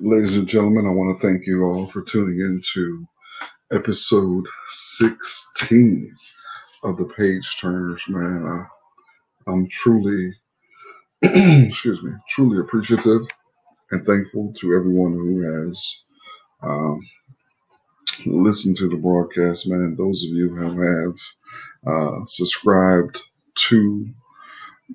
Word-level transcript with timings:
Ladies 0.00 0.36
and 0.36 0.48
gentlemen, 0.48 0.86
I 0.86 0.90
want 0.90 1.20
to 1.20 1.26
thank 1.26 1.46
you 1.46 1.62
all 1.62 1.86
for 1.86 2.02
tuning 2.02 2.40
in 2.40 2.62
to 2.74 3.06
episode 3.72 4.44
16 4.70 6.16
of 6.82 6.96
the 6.96 7.04
Page 7.04 7.56
Turners, 7.60 8.02
man. 8.08 8.44
I, 8.46 9.50
I'm 9.50 9.68
truly, 9.68 10.32
excuse 11.22 12.02
me, 12.02 12.12
truly 12.28 12.60
appreciative 12.60 13.22
and 13.90 14.04
thankful 14.04 14.52
to 14.54 14.74
everyone 14.74 15.12
who 15.12 15.42
has 15.42 15.96
um, 16.62 17.00
listened 18.26 18.76
to 18.78 18.88
the 18.88 18.96
broadcast, 18.96 19.68
man. 19.68 19.96
Those 19.96 20.24
of 20.24 20.30
you 20.30 20.48
who 20.54 20.80
have 20.80 21.14
uh, 21.86 22.26
subscribed 22.26 23.20
to 23.68 24.08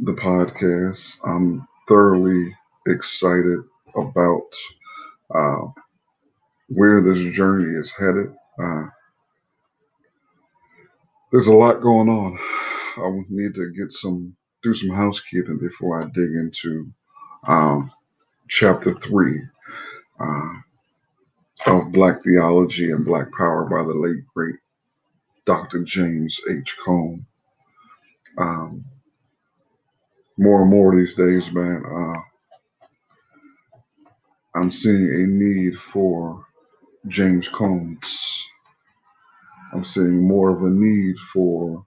the 0.01 0.13
podcast, 0.13 1.17
I'm 1.25 1.67
thoroughly 1.87 2.55
excited 2.87 3.59
about 3.95 4.51
uh, 5.35 5.67
where 6.69 7.01
this 7.03 7.35
journey 7.35 7.77
is 7.79 7.93
headed. 7.93 8.33
Uh, 8.61 8.83
There's 11.31 11.47
a 11.47 11.53
lot 11.53 11.83
going 11.83 12.09
on. 12.09 12.39
I 12.97 13.21
need 13.29 13.55
to 13.55 13.71
get 13.73 13.93
some 13.93 14.35
do 14.63 14.73
some 14.73 14.89
housekeeping 14.91 15.59
before 15.59 16.01
I 16.01 16.05
dig 16.07 16.31
into 16.31 16.91
um, 17.47 17.91
chapter 18.49 18.93
three 18.95 19.41
uh, 20.19 20.53
of 21.67 21.91
Black 21.93 22.23
Theology 22.23 22.91
and 22.91 23.05
Black 23.05 23.27
Power 23.37 23.65
by 23.65 23.83
the 23.83 23.95
late 23.99 24.23
great 24.35 24.55
Dr. 25.45 25.83
James 25.83 26.39
H. 26.51 26.77
Cone. 26.85 27.25
Um, 28.37 28.85
more 30.37 30.61
and 30.63 30.71
more 30.71 30.95
these 30.95 31.15
days, 31.15 31.51
man, 31.51 31.83
uh, 31.85 32.28
I'm 34.59 34.73
seeing 34.73 35.05
a 35.09 35.25
need 35.25 35.79
for 35.79 36.45
James 37.07 37.47
Cones. 37.47 38.45
I'm 39.71 39.85
seeing 39.85 40.27
more 40.27 40.49
of 40.49 40.61
a 40.63 40.69
need 40.69 41.15
for 41.31 41.85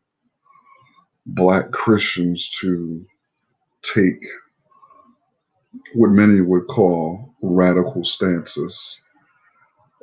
Black 1.27 1.71
Christians 1.71 2.49
to 2.63 3.05
take 3.83 4.25
what 5.93 6.13
many 6.13 6.41
would 6.41 6.67
call 6.69 7.35
radical 7.43 8.07
stances 8.07 8.99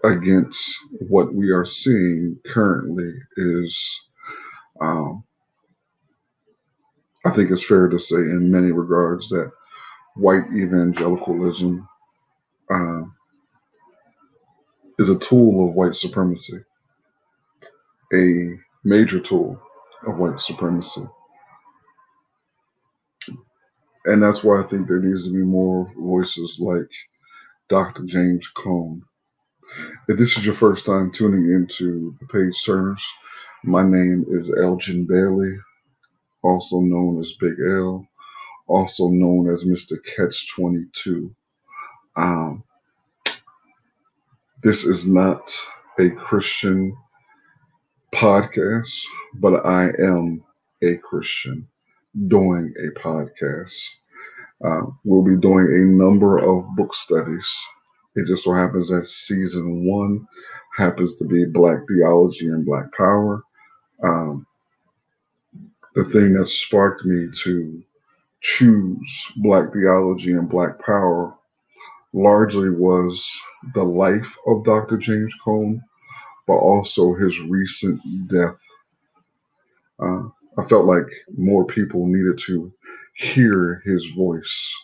against 0.04 0.64
what 1.08 1.34
we 1.34 1.50
are 1.50 1.66
seeing 1.66 2.38
currently 2.46 3.12
is, 3.38 4.02
um, 4.80 5.24
I 7.26 7.32
think 7.32 7.50
it's 7.50 7.66
fair 7.66 7.90
to 7.90 8.00
say, 8.00 8.18
in 8.18 8.52
many 8.52 8.72
regards, 8.72 9.28
that 9.30 9.52
white 10.16 10.46
evangelicalism 10.56 11.89
uh, 12.70 13.02
is 15.00 15.10
a 15.10 15.20
tool 15.20 15.70
of 15.70 15.76
white 15.76 15.96
supremacy, 15.96 16.60
a 18.14 18.56
major 18.84 19.20
tool 19.20 19.60
of 20.08 20.18
white 20.18 20.40
supremacy. 20.40 21.04
And 24.06 24.24
that's 24.24 24.44
why 24.44 24.62
I 24.62 24.68
think 24.68 24.88
there 24.88 25.00
needs 25.02 25.26
to 25.28 25.34
be 25.34 25.44
more 25.44 25.92
voices 25.98 26.58
like 26.60 26.90
Dr. 27.70 28.04
James 28.06 28.48
Cone. 28.50 29.04
If 30.08 30.18
this 30.18 30.38
is 30.38 30.46
your 30.46 30.56
first 30.56 30.86
time 30.86 31.12
tuning 31.12 31.52
into 31.54 32.16
the 32.20 32.28
page 32.28 32.64
turners, 32.66 33.06
my 33.64 33.84
name 33.84 34.26
is 34.30 34.52
Elgin 34.62 35.08
Bailey, 35.08 35.58
also 36.44 36.80
known 36.82 37.20
as 37.20 37.34
Big 37.40 37.56
L, 37.72 38.08
also 38.68 39.10
known 39.10 39.50
as 39.50 39.66
Mr. 39.66 39.98
Catch 40.16 40.52
22. 40.56 41.36
Um, 42.16 42.64
this 44.64 44.84
is 44.86 45.06
not 45.06 45.52
a 46.00 46.10
Christian 46.12 46.96
podcast, 48.14 49.06
but 49.36 49.66
I 49.66 49.90
am 50.00 50.44
a 50.84 50.98
Christian 50.98 51.68
doing 52.28 52.74
a 52.78 53.00
podcast. 53.00 53.88
Uh, 54.66 54.82
we'll 55.06 55.24
be 55.24 55.38
doing 55.38 55.66
a 55.68 56.04
number 56.04 56.40
of 56.40 56.66
book 56.76 56.94
studies. 56.94 57.48
It 58.16 58.28
just 58.28 58.44
so 58.44 58.54
happens 58.54 58.90
that 58.90 59.08
season 59.08 59.88
one 59.88 60.28
happens 60.78 61.18
to 61.18 61.26
be 61.26 61.46
Black 61.46 61.80
Theology 61.88 62.48
and 62.48 62.66
Black 62.66 62.92
Power. 62.98 63.44
Um, 64.04 64.46
the 65.96 66.04
thing 66.06 66.34
that 66.34 66.48
sparked 66.48 67.06
me 67.06 67.28
to 67.44 67.84
choose 68.42 69.28
Black 69.38 69.74
Theology 69.74 70.32
and 70.34 70.50
Black 70.50 70.80
Power 70.80 71.36
largely 72.14 72.70
was 72.70 73.42
the 73.74 73.84
life 73.84 74.38
of 74.48 74.64
Dr. 74.64 74.98
James 74.98 75.34
Cone, 75.44 75.82
but 76.48 76.58
also 76.58 77.14
his 77.14 77.40
recent 77.42 78.02
death. 78.28 78.60
Uh, 80.00 80.24
I 80.58 80.66
felt 80.68 80.86
like 80.86 81.08
more 81.38 81.66
people 81.66 82.08
needed 82.08 82.38
to 82.48 82.72
hear 83.16 83.82
his 83.86 84.12
voice. 84.16 84.76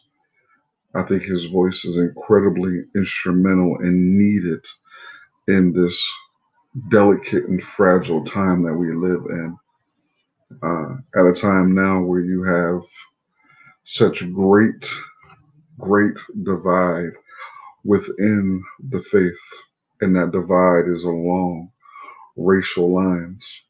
I 0.93 1.03
think 1.03 1.23
his 1.23 1.45
voice 1.45 1.83
is 1.83 1.97
incredibly 1.97 2.83
instrumental 2.95 3.77
and 3.79 4.17
needed 4.17 4.65
in 5.47 5.73
this 5.73 6.01
delicate 6.89 7.45
and 7.45 7.61
fragile 7.63 8.23
time 8.23 8.63
that 8.63 8.75
we 8.75 8.93
live 8.93 9.25
in. 9.29 9.57
Uh, 10.63 10.95
at 11.19 11.25
a 11.25 11.33
time 11.33 11.73
now 11.73 12.01
where 12.01 12.21
you 12.21 12.43
have 12.43 12.81
such 13.83 14.31
great, 14.33 14.89
great 15.79 16.17
divide 16.43 17.11
within 17.83 18.63
the 18.89 19.01
faith, 19.03 19.41
and 20.01 20.15
that 20.15 20.31
divide 20.31 20.87
is 20.87 21.03
along 21.03 21.71
racial 22.35 22.93
lines, 22.93 23.63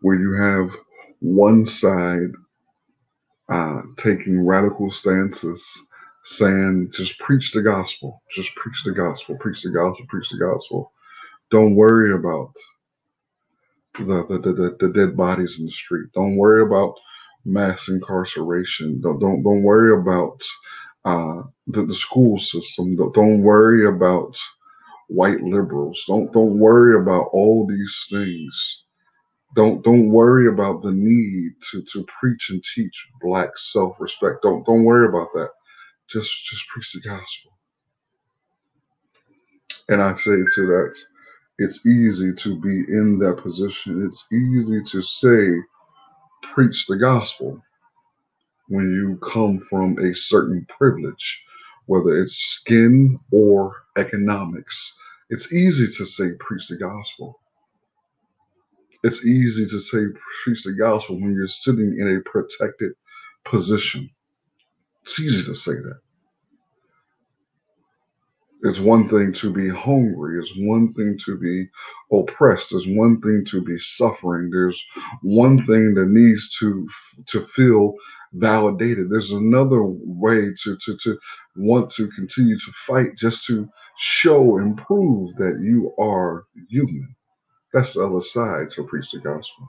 where 0.00 0.16
you 0.16 0.32
have 0.34 0.76
one 1.20 1.66
side 1.66 2.30
uh, 3.48 3.82
taking 3.96 4.44
radical 4.44 4.90
stances, 4.90 5.82
saying, 6.24 6.90
just 6.92 7.18
preach 7.20 7.52
the 7.52 7.62
gospel, 7.62 8.22
just 8.30 8.54
preach 8.56 8.82
the 8.84 8.92
gospel, 8.92 9.36
preach 9.38 9.62
the 9.62 9.70
gospel, 9.70 10.04
preach 10.08 10.30
the 10.30 10.38
gospel. 10.38 10.92
Don't 11.50 11.76
worry 11.76 12.12
about 12.14 12.52
the, 13.98 14.26
the, 14.28 14.38
the, 14.38 14.76
the, 14.80 14.92
dead 14.92 15.16
bodies 15.16 15.58
in 15.60 15.66
the 15.66 15.72
street. 15.72 16.08
Don't 16.14 16.36
worry 16.36 16.62
about 16.62 16.96
mass 17.46 17.88
incarceration. 17.88 19.00
Don't, 19.02 19.20
don't, 19.20 19.44
don't 19.44 19.64
worry 19.64 19.98
about 19.98 20.42
uh, 21.06 21.42
the, 21.68 21.86
the 21.86 21.94
school 21.94 22.38
system. 22.38 22.96
Don't, 22.96 23.14
don't 23.14 23.42
worry 23.42 23.86
about 23.86 24.38
white 25.08 25.42
liberals. 25.42 26.04
Don't, 26.08 26.32
don't 26.32 26.58
worry 26.58 27.00
about 27.00 27.28
all 27.32 27.66
these 27.68 28.06
things 28.10 28.78
don't 29.56 29.82
don't 29.84 30.10
worry 30.10 30.48
about 30.48 30.82
the 30.82 30.92
need 30.92 31.52
to 31.70 31.82
to 31.92 32.04
preach 32.20 32.50
and 32.50 32.62
teach 32.74 33.06
black 33.20 33.50
self-respect. 33.56 34.42
Don't 34.42 34.64
don't 34.66 34.84
worry 34.84 35.08
about 35.08 35.28
that. 35.34 35.50
Just 36.08 36.30
just 36.46 36.66
preach 36.68 36.92
the 36.92 37.00
gospel. 37.00 37.52
And 39.88 40.02
I 40.02 40.16
say 40.16 40.36
to 40.54 40.66
that, 40.66 40.96
it's 41.58 41.86
easy 41.86 42.34
to 42.34 42.60
be 42.60 42.70
in 42.92 43.18
that 43.20 43.42
position. 43.42 44.06
It's 44.06 44.26
easy 44.32 44.82
to 44.84 45.02
say 45.02 45.56
preach 46.56 46.86
the 46.88 46.98
gospel 46.98 47.62
when 48.68 48.90
you 48.92 49.18
come 49.18 49.60
from 49.60 49.98
a 49.98 50.14
certain 50.14 50.66
privilege, 50.70 51.42
whether 51.86 52.20
it's 52.22 52.36
skin 52.36 53.18
or 53.32 53.74
economics. 53.98 54.94
It's 55.30 55.52
easy 55.52 55.86
to 55.86 56.06
say 56.06 56.26
preach 56.40 56.68
the 56.68 56.76
gospel 56.78 57.34
it's 59.04 59.26
easy 59.26 59.66
to 59.66 59.80
say 59.80 60.00
preach 60.44 60.64
the 60.64 60.74
gospel 60.74 61.16
when 61.16 61.34
you're 61.34 61.48
sitting 61.48 61.98
in 62.00 62.18
a 62.18 62.30
protected 62.30 62.92
position. 63.46 64.10
It's 65.04 65.20
easy 65.20 65.44
to 65.44 65.54
say 65.54 65.72
that. 65.74 66.00
It's 68.62 68.80
one 68.80 69.08
thing 69.08 69.32
to 69.34 69.52
be 69.52 69.68
hungry. 69.68 70.40
It's 70.40 70.52
one 70.58 70.92
thing 70.94 71.16
to 71.26 71.38
be 71.38 71.68
oppressed. 72.12 72.74
It's 72.74 72.86
one 72.88 73.20
thing 73.20 73.44
to 73.48 73.62
be 73.62 73.78
suffering. 73.78 74.50
There's 74.50 74.84
one 75.22 75.58
thing 75.66 75.94
that 75.94 76.08
needs 76.08 76.50
to 76.58 76.88
to 77.28 77.42
feel 77.42 77.94
validated. 78.34 79.10
There's 79.10 79.32
another 79.32 79.82
way 79.84 80.48
to 80.64 80.76
to 80.76 80.96
to 80.96 81.18
want 81.56 81.90
to 81.92 82.08
continue 82.16 82.58
to 82.58 82.72
fight 82.86 83.16
just 83.16 83.44
to 83.46 83.68
show 83.98 84.58
and 84.58 84.76
prove 84.76 85.36
that 85.36 85.60
you 85.62 85.94
are 86.00 86.46
human. 86.68 87.14
That's 87.72 87.94
the 87.94 88.02
other 88.06 88.22
side 88.22 88.70
to 88.72 88.84
preach 88.84 89.10
the 89.12 89.20
gospel. 89.20 89.68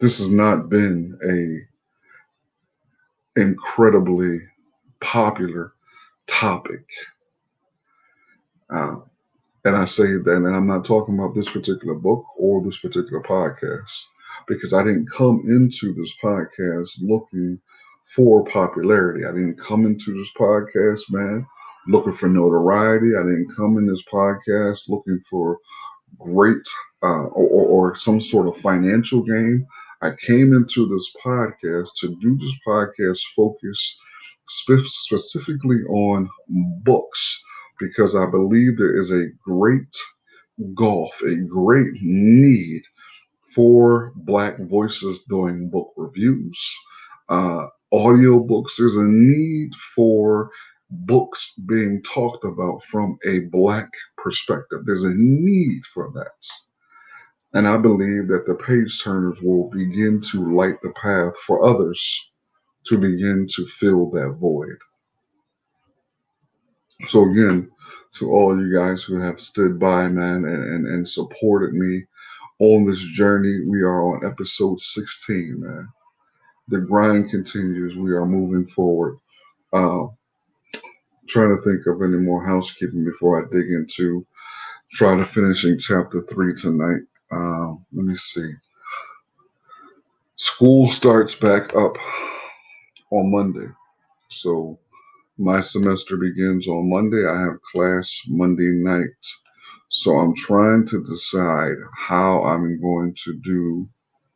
This 0.00 0.18
has 0.18 0.30
not 0.30 0.68
been 0.68 1.18
a 1.28 1.71
incredibly 3.36 4.40
popular 5.00 5.72
topic. 6.26 6.84
Uh, 8.70 8.96
and 9.64 9.76
I 9.76 9.84
say 9.84 10.04
that, 10.04 10.32
and 10.34 10.46
I'm 10.46 10.66
not 10.66 10.84
talking 10.84 11.18
about 11.18 11.34
this 11.34 11.48
particular 11.50 11.94
book 11.94 12.24
or 12.36 12.62
this 12.62 12.78
particular 12.78 13.22
podcast, 13.22 13.90
because 14.48 14.72
I 14.72 14.82
didn't 14.82 15.10
come 15.10 15.42
into 15.46 15.92
this 15.94 16.12
podcast 16.22 16.90
looking 17.00 17.60
for 18.06 18.44
popularity. 18.44 19.24
I 19.24 19.32
didn't 19.32 19.60
come 19.60 19.86
into 19.86 20.18
this 20.18 20.30
podcast, 20.38 21.02
man, 21.10 21.46
looking 21.86 22.12
for 22.12 22.28
notoriety. 22.28 23.14
I 23.16 23.22
didn't 23.22 23.54
come 23.54 23.76
in 23.78 23.86
this 23.86 24.02
podcast 24.12 24.88
looking 24.88 25.20
for 25.30 25.58
great 26.18 26.66
uh, 27.02 27.26
or, 27.26 27.90
or 27.92 27.96
some 27.96 28.20
sort 28.20 28.48
of 28.48 28.56
financial 28.56 29.22
gain. 29.22 29.66
I 30.02 30.12
came 30.26 30.52
into 30.52 30.86
this 30.86 31.12
podcast 31.24 31.90
to 32.00 32.16
do 32.20 32.36
this 32.36 32.54
podcast 32.66 33.20
focus 33.36 33.98
spe- 34.48 34.84
specifically 34.84 35.82
on 35.88 36.28
books 36.84 37.40
because 37.80 38.16
I 38.16 38.26
believe 38.30 38.76
there 38.78 38.98
is 38.98 39.10
a 39.12 39.28
great 39.44 39.96
gulf, 40.74 41.20
a 41.22 41.36
great 41.36 41.94
need 42.02 42.82
for 43.54 44.12
Black 44.16 44.58
voices 44.68 45.20
doing 45.28 45.70
book 45.70 45.92
reviews, 45.96 46.58
uh, 47.28 47.66
audiobooks. 47.92 48.76
There's 48.78 48.96
a 48.96 49.04
need 49.04 49.74
for 49.94 50.50
books 50.90 51.52
being 51.66 52.02
talked 52.02 52.44
about 52.44 52.82
from 52.84 53.18
a 53.26 53.40
Black 53.50 53.90
perspective. 54.18 54.80
There's 54.86 55.04
a 55.04 55.14
need 55.14 55.82
for 55.92 56.10
that. 56.14 56.71
And 57.54 57.68
I 57.68 57.76
believe 57.76 58.28
that 58.28 58.46
the 58.46 58.54
page 58.54 59.02
turners 59.02 59.40
will 59.42 59.68
begin 59.70 60.20
to 60.32 60.54
light 60.54 60.80
the 60.82 60.92
path 60.92 61.36
for 61.46 61.64
others 61.64 62.30
to 62.86 62.98
begin 62.98 63.46
to 63.56 63.66
fill 63.66 64.10
that 64.10 64.36
void. 64.40 64.78
So, 67.08 67.30
again, 67.30 67.70
to 68.14 68.30
all 68.30 68.58
you 68.58 68.74
guys 68.74 69.02
who 69.02 69.20
have 69.20 69.40
stood 69.40 69.78
by, 69.78 70.08
man, 70.08 70.44
and, 70.44 70.46
and, 70.46 70.86
and 70.86 71.08
supported 71.08 71.74
me 71.74 72.04
on 72.60 72.86
this 72.88 73.00
journey, 73.14 73.66
we 73.66 73.80
are 73.82 74.02
on 74.14 74.26
episode 74.30 74.80
16, 74.80 75.60
man. 75.60 75.88
The 76.68 76.78
grind 76.78 77.30
continues. 77.30 77.96
We 77.96 78.12
are 78.12 78.26
moving 78.26 78.66
forward. 78.66 79.18
Uh, 79.72 80.06
trying 81.28 81.56
to 81.56 81.62
think 81.62 81.86
of 81.86 82.02
any 82.02 82.18
more 82.18 82.44
housekeeping 82.44 83.04
before 83.04 83.42
I 83.42 83.48
dig 83.50 83.66
into 83.70 84.26
try 84.92 85.16
to 85.16 85.24
finishing 85.24 85.78
chapter 85.78 86.22
three 86.30 86.54
tonight. 86.54 87.00
Um, 87.32 87.84
let 87.92 88.04
me 88.04 88.16
see. 88.16 88.52
School 90.36 90.92
starts 90.92 91.34
back 91.34 91.74
up 91.74 91.96
on 93.10 93.30
Monday. 93.30 93.68
So 94.28 94.78
my 95.38 95.60
semester 95.60 96.16
begins 96.16 96.68
on 96.68 96.90
Monday. 96.90 97.26
I 97.26 97.40
have 97.40 97.62
class 97.62 98.22
Monday 98.28 98.70
night. 98.70 99.08
So 99.88 100.16
I'm 100.16 100.34
trying 100.34 100.86
to 100.88 101.04
decide 101.04 101.76
how 101.96 102.42
I'm 102.44 102.80
going 102.80 103.14
to 103.24 103.34
do 103.44 103.88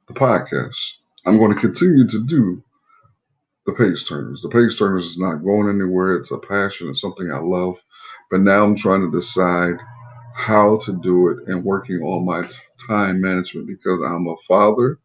the 0.07 0.15
podcast. 0.15 0.77
I'm 1.25 1.39
going 1.39 1.55
to 1.55 1.61
continue 1.61 2.07
to 2.09 2.25
do 2.27 2.63
the 3.67 3.73
page 3.73 4.07
turners. 4.09 4.43
The 4.43 4.49
page 4.49 4.79
turners 4.79 5.07
is 5.07 5.19
not 5.19 5.45
going 5.45 5.69
anywhere. 5.69 6.17
It's 6.17 6.31
a 6.31 6.39
passion. 6.39 6.89
It's 6.91 7.01
something 7.01 7.31
I 7.31 7.39
love. 7.39 7.83
But 8.31 8.41
now 8.41 8.65
I'm 8.65 8.77
trying 8.77 9.01
to 9.03 9.17
decide 9.17 9.77
how 10.37 10.77
to 10.77 10.93
do 11.03 11.29
it 11.29 11.49
and 11.49 11.65
working 11.65 11.97
on 12.03 12.27
my 12.27 12.47
time 12.87 13.23
management 13.23 13.67
because 13.67 14.01
I'm 14.05 14.29
a 14.29 14.37
father, 14.47 14.99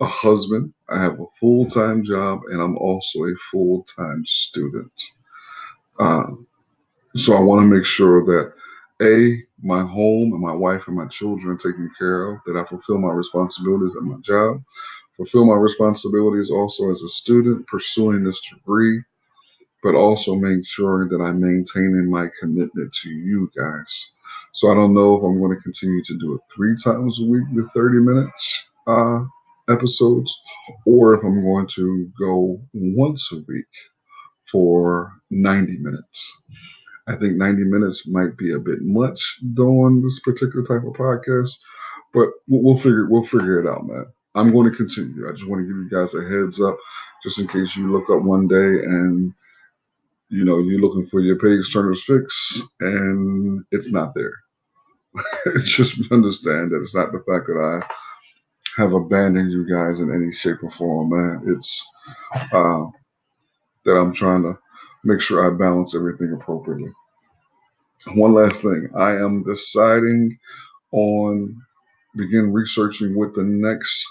a 0.00 0.04
husband, 0.04 0.74
I 0.88 1.00
have 1.00 1.20
a 1.20 1.26
full 1.38 1.66
time 1.66 2.04
job, 2.04 2.40
and 2.50 2.60
I'm 2.60 2.76
also 2.76 3.22
a 3.22 3.34
full 3.52 3.84
time 3.84 4.24
student. 4.26 4.92
Uh, 5.96 6.24
so 7.14 7.36
I 7.36 7.40
want 7.40 7.62
to 7.62 7.74
make 7.74 7.86
sure 7.86 8.24
that 8.24 8.52
A, 9.00 9.44
my 9.62 9.82
home 9.86 10.32
and 10.32 10.40
my 10.40 10.52
wife 10.52 10.88
and 10.88 10.96
my 10.96 11.06
children 11.06 11.54
are 11.54 11.56
taken 11.56 11.88
care 11.96 12.32
of, 12.32 12.40
that 12.44 12.56
I 12.56 12.64
fulfill 12.64 12.98
my 12.98 13.12
responsibilities 13.12 13.94
at 13.96 14.02
my 14.02 14.18
job, 14.24 14.60
fulfill 15.16 15.44
my 15.44 15.54
responsibilities 15.54 16.50
also 16.50 16.90
as 16.90 17.00
a 17.02 17.08
student 17.08 17.64
pursuing 17.68 18.24
this 18.24 18.40
degree, 18.52 19.00
but 19.84 19.94
also 19.94 20.34
make 20.34 20.66
sure 20.66 21.08
that 21.08 21.20
I'm 21.22 21.40
maintaining 21.40 22.10
my 22.10 22.26
commitment 22.40 22.92
to 23.02 23.08
you 23.08 23.48
guys. 23.56 24.08
So 24.52 24.70
I 24.70 24.74
don't 24.74 24.94
know 24.94 25.16
if 25.16 25.22
I'm 25.22 25.40
going 25.40 25.56
to 25.56 25.62
continue 25.62 26.02
to 26.04 26.18
do 26.18 26.34
it 26.34 26.40
three 26.54 26.76
times 26.82 27.20
a 27.20 27.24
week, 27.24 27.44
the 27.54 27.68
30 27.74 27.98
minutes 27.98 28.64
uh, 28.86 29.20
episodes, 29.68 30.38
or 30.86 31.14
if 31.14 31.24
I'm 31.24 31.42
going 31.42 31.66
to 31.74 32.10
go 32.20 32.60
once 32.74 33.32
a 33.32 33.36
week 33.48 33.66
for 34.50 35.12
90 35.30 35.78
minutes. 35.78 36.32
I 37.08 37.16
think 37.16 37.34
90 37.34 37.64
minutes 37.64 38.06
might 38.06 38.36
be 38.36 38.52
a 38.52 38.58
bit 38.58 38.80
much 38.82 39.20
doing 39.54 40.02
this 40.02 40.20
particular 40.20 40.64
type 40.64 40.86
of 40.86 40.94
podcast, 40.94 41.50
but 42.14 42.28
we'll 42.48 42.78
figure 42.78 43.08
we'll 43.10 43.24
figure 43.24 43.60
it 43.60 43.68
out, 43.68 43.84
man. 43.86 44.06
I'm 44.34 44.52
going 44.52 44.70
to 44.70 44.76
continue. 44.76 45.28
I 45.28 45.32
just 45.32 45.48
want 45.48 45.60
to 45.60 45.66
give 45.66 45.76
you 45.76 45.90
guys 45.90 46.14
a 46.14 46.22
heads 46.22 46.60
up, 46.60 46.76
just 47.22 47.38
in 47.38 47.48
case 47.48 47.76
you 47.76 47.92
look 47.92 48.08
up 48.08 48.22
one 48.22 48.48
day 48.48 48.56
and 48.56 49.34
you 50.32 50.44
know 50.44 50.60
you're 50.60 50.80
looking 50.80 51.04
for 51.04 51.20
your 51.20 51.38
page 51.38 51.72
turners 51.72 52.04
fix 52.04 52.62
and 52.80 53.64
it's 53.72 53.92
not 53.92 54.14
there. 54.16 54.34
just 55.64 56.00
understand 56.12 56.72
that 56.72 56.80
it's 56.82 56.94
not 56.94 57.12
the 57.12 57.18
fact 57.18 57.46
that 57.48 57.58
I 57.60 58.82
have 58.82 58.92
abandoned 58.94 59.52
you 59.52 59.66
guys 59.70 60.00
in 60.00 60.12
any 60.14 60.34
shape 60.34 60.62
or 60.64 60.70
form, 60.72 61.10
man. 61.10 61.44
It's 61.56 61.86
uh, 62.52 62.86
that 63.84 63.92
I'm 63.94 64.14
trying 64.14 64.42
to 64.44 64.58
make 65.04 65.20
sure 65.20 65.46
I 65.46 65.56
balance 65.56 65.94
everything 65.94 66.36
appropriately. 66.40 66.92
One 68.14 68.34
last 68.34 68.62
thing, 68.62 68.88
I 68.96 69.12
am 69.16 69.44
deciding 69.44 70.38
on 70.92 71.56
begin 72.16 72.52
researching 72.52 73.16
what 73.16 73.34
the 73.34 73.44
next 73.44 74.04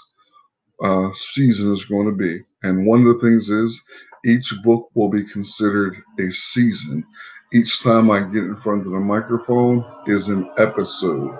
uh, 0.82 1.10
season 1.14 1.72
is 1.72 1.84
going 1.86 2.06
to 2.06 2.12
be, 2.16 2.40
and 2.62 2.86
one 2.86 3.06
of 3.06 3.14
the 3.14 3.20
things 3.26 3.50
is 3.50 3.80
each 4.24 4.52
book 4.62 4.90
will 4.94 5.08
be 5.08 5.24
considered 5.24 5.96
a 6.18 6.30
season. 6.30 7.04
Each 7.52 7.82
time 7.82 8.10
I 8.10 8.20
get 8.20 8.44
in 8.44 8.56
front 8.56 8.86
of 8.86 8.92
the 8.92 9.00
microphone 9.00 9.84
is 10.06 10.28
an 10.28 10.50
episode. 10.58 11.30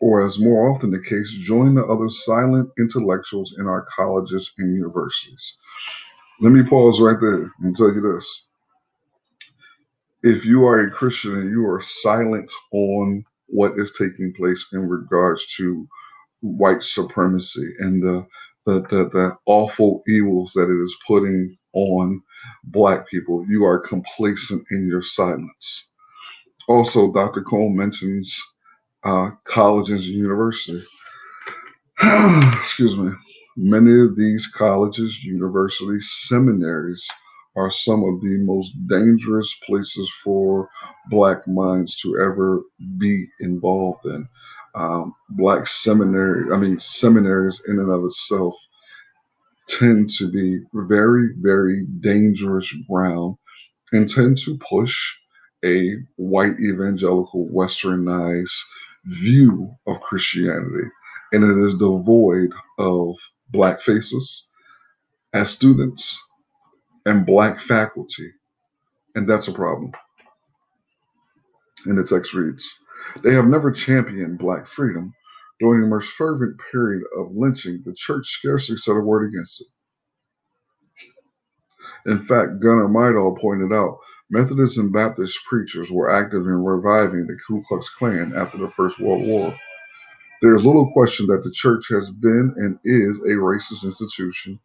or, 0.00 0.24
as 0.24 0.38
more 0.38 0.68
often 0.68 0.90
the 0.90 1.00
case, 1.00 1.30
joined 1.42 1.76
the 1.76 1.84
other 1.84 2.10
silent 2.10 2.70
intellectuals 2.78 3.54
in 3.58 3.66
our 3.66 3.86
colleges 3.96 4.52
and 4.58 4.74
universities. 4.74 5.56
Let 6.40 6.52
me 6.52 6.62
pause 6.68 7.00
right 7.00 7.18
there 7.20 7.50
and 7.62 7.76
tell 7.76 7.94
you 7.94 8.00
this. 8.02 8.46
If 10.22 10.44
you 10.46 10.66
are 10.66 10.80
a 10.80 10.90
Christian 10.90 11.34
and 11.38 11.50
you 11.50 11.66
are 11.68 11.80
silent 11.80 12.50
on 12.72 13.24
what 13.48 13.74
is 13.78 13.92
taking 13.92 14.34
place 14.34 14.66
in 14.72 14.88
regards 14.88 15.46
to 15.56 15.86
white 16.40 16.82
supremacy 16.82 17.72
and 17.80 18.02
the 18.02 18.26
the, 18.66 18.80
the, 18.90 19.10
the 19.12 19.36
awful 19.46 20.02
evils 20.08 20.52
that 20.54 20.68
it 20.70 20.82
is 20.82 20.96
putting 21.06 21.56
on 21.72 22.20
black 22.64 23.08
people, 23.08 23.46
you 23.48 23.64
are 23.64 23.78
complacent 23.78 24.64
in 24.72 24.88
your 24.88 25.02
silence. 25.02 25.86
Also, 26.68 27.12
Dr. 27.12 27.42
Cone 27.42 27.76
mentions 27.76 28.36
uh, 29.04 29.30
colleges 29.44 30.06
and 30.06 30.16
universities. 30.16 30.86
excuse 32.58 32.96
me, 32.96 33.12
many 33.56 34.00
of 34.00 34.16
these 34.16 34.46
colleges, 34.46 35.24
universities, 35.24 36.10
seminaries 36.28 37.06
are 37.56 37.70
some 37.70 38.04
of 38.04 38.20
the 38.20 38.38
most 38.42 38.74
dangerous 38.86 39.54
places 39.66 40.12
for 40.22 40.68
black 41.10 41.48
minds 41.48 41.98
to 42.02 42.18
ever 42.20 42.60
be 42.98 43.26
involved 43.40 44.04
in. 44.04 44.28
Um, 44.74 45.14
black 45.30 45.66
seminary, 45.66 46.52
I 46.52 46.58
mean, 46.58 46.78
seminaries 46.78 47.62
in 47.66 47.78
and 47.78 47.90
of 47.90 48.04
itself 48.04 48.54
tend 49.68 50.10
to 50.10 50.30
be 50.30 50.60
very, 50.74 51.30
very 51.40 51.86
dangerous 52.00 52.70
ground 52.88 53.36
and 53.92 54.08
tend 54.08 54.36
to 54.38 54.58
push 54.58 55.16
a 55.64 55.94
white 56.16 56.60
evangelical 56.60 57.48
westernized 57.48 58.52
view 59.06 59.74
of 59.86 60.00
Christianity. 60.02 60.88
And 61.32 61.42
it 61.42 61.66
is 61.66 61.74
devoid 61.74 62.52
of 62.78 63.16
black 63.50 63.82
faces 63.82 64.48
as 65.32 65.50
students 65.50 66.18
and 67.06 67.26
black 67.26 67.60
faculty. 67.60 68.32
And 69.14 69.28
that's 69.28 69.48
a 69.48 69.52
problem. 69.52 69.92
And 71.86 71.98
the 71.98 72.04
text 72.04 72.34
reads 72.34 72.68
They 73.22 73.34
have 73.34 73.46
never 73.46 73.70
championed 73.72 74.38
black 74.38 74.66
freedom. 74.66 75.12
During 75.60 75.82
the 75.82 75.88
most 75.88 76.10
fervent 76.10 76.56
period 76.70 77.04
of 77.18 77.32
lynching, 77.34 77.82
the 77.84 77.94
church 77.96 78.26
scarcely 78.26 78.76
said 78.76 78.96
a 78.96 79.00
word 79.00 79.28
against 79.28 79.62
it. 79.62 79.68
In 82.10 82.26
fact, 82.26 82.60
Gunnar 82.60 82.88
Myrdal 82.88 83.40
pointed 83.40 83.72
out 83.72 83.98
Methodist 84.30 84.78
and 84.78 84.92
Baptist 84.92 85.38
preachers 85.48 85.90
were 85.90 86.10
active 86.10 86.42
in 86.42 86.64
reviving 86.64 87.26
the 87.26 87.38
Ku 87.46 87.62
Klux 87.68 87.88
Klan 87.90 88.34
after 88.36 88.58
the 88.58 88.70
First 88.70 89.00
World 89.00 89.26
War. 89.26 89.56
There 90.42 90.54
is 90.54 90.64
little 90.64 90.90
question 90.92 91.26
that 91.28 91.42
the 91.42 91.50
church 91.52 91.86
has 91.90 92.10
been 92.10 92.54
and 92.56 92.78
is 92.84 93.18
a 93.22 93.36
racist 93.36 93.84
institution. 93.84 94.60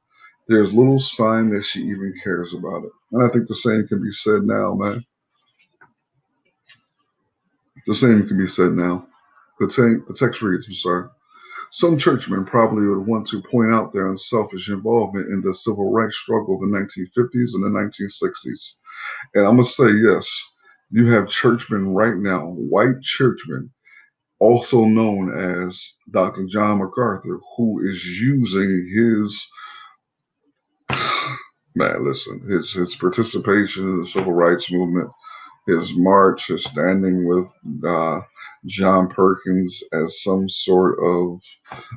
There 0.47 0.63
is 0.63 0.73
little 0.73 0.99
sign 0.99 1.49
that 1.51 1.63
she 1.63 1.79
even 1.81 2.13
cares 2.23 2.53
about 2.53 2.83
it. 2.83 2.91
And 3.11 3.23
I 3.23 3.29
think 3.31 3.47
the 3.47 3.55
same 3.55 3.87
can 3.87 4.01
be 4.01 4.11
said 4.11 4.43
now, 4.43 4.73
man. 4.73 5.05
The 7.87 7.95
same 7.95 8.27
can 8.27 8.37
be 8.37 8.47
said 8.47 8.71
now. 8.73 9.07
The, 9.59 9.67
the 10.07 10.13
text 10.13 10.41
reads, 10.41 10.67
I'm 10.67 10.73
sorry. 10.75 11.09
Some 11.71 11.97
churchmen 11.97 12.45
probably 12.45 12.85
would 12.85 13.07
want 13.07 13.27
to 13.27 13.41
point 13.43 13.71
out 13.71 13.93
their 13.93 14.09
unselfish 14.09 14.67
involvement 14.69 15.29
in 15.29 15.41
the 15.41 15.53
civil 15.53 15.89
rights 15.89 16.17
struggle 16.17 16.55
of 16.55 16.61
the 16.61 16.67
1950s 16.67 17.53
and 17.53 17.63
the 17.63 17.69
1960s. 17.69 18.73
And 19.35 19.47
I'm 19.47 19.55
going 19.55 19.65
to 19.65 19.71
say, 19.71 19.89
yes, 19.89 20.29
you 20.89 21.07
have 21.07 21.29
churchmen 21.29 21.93
right 21.93 22.17
now, 22.17 22.47
white 22.47 23.01
churchmen, 23.01 23.71
also 24.41 24.85
known 24.85 25.31
as 25.31 25.93
Dr. 26.09 26.47
John 26.47 26.79
MacArthur, 26.79 27.39
who 27.55 27.87
is 27.87 28.03
using 28.03 28.91
his, 28.93 29.47
man, 31.75 32.03
listen, 32.03 32.41
his, 32.49 32.73
his 32.73 32.95
participation 32.95 33.83
in 33.83 33.99
the 34.01 34.07
civil 34.07 34.33
rights 34.33 34.71
movement, 34.71 35.11
his 35.67 35.95
march, 35.95 36.47
his 36.47 36.63
standing 36.65 37.27
with 37.27 37.53
uh, 37.87 38.21
John 38.65 39.09
Perkins 39.09 39.83
as 39.93 40.23
some 40.23 40.49
sort 40.49 40.97
of 41.03 41.41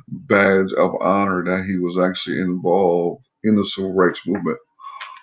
badge 0.07 0.71
of 0.73 0.95
honor 1.01 1.43
that 1.45 1.65
he 1.65 1.79
was 1.79 1.97
actually 1.97 2.39
involved 2.39 3.27
in 3.43 3.55
the 3.55 3.65
civil 3.65 3.93
rights 3.93 4.21
movement, 4.27 4.59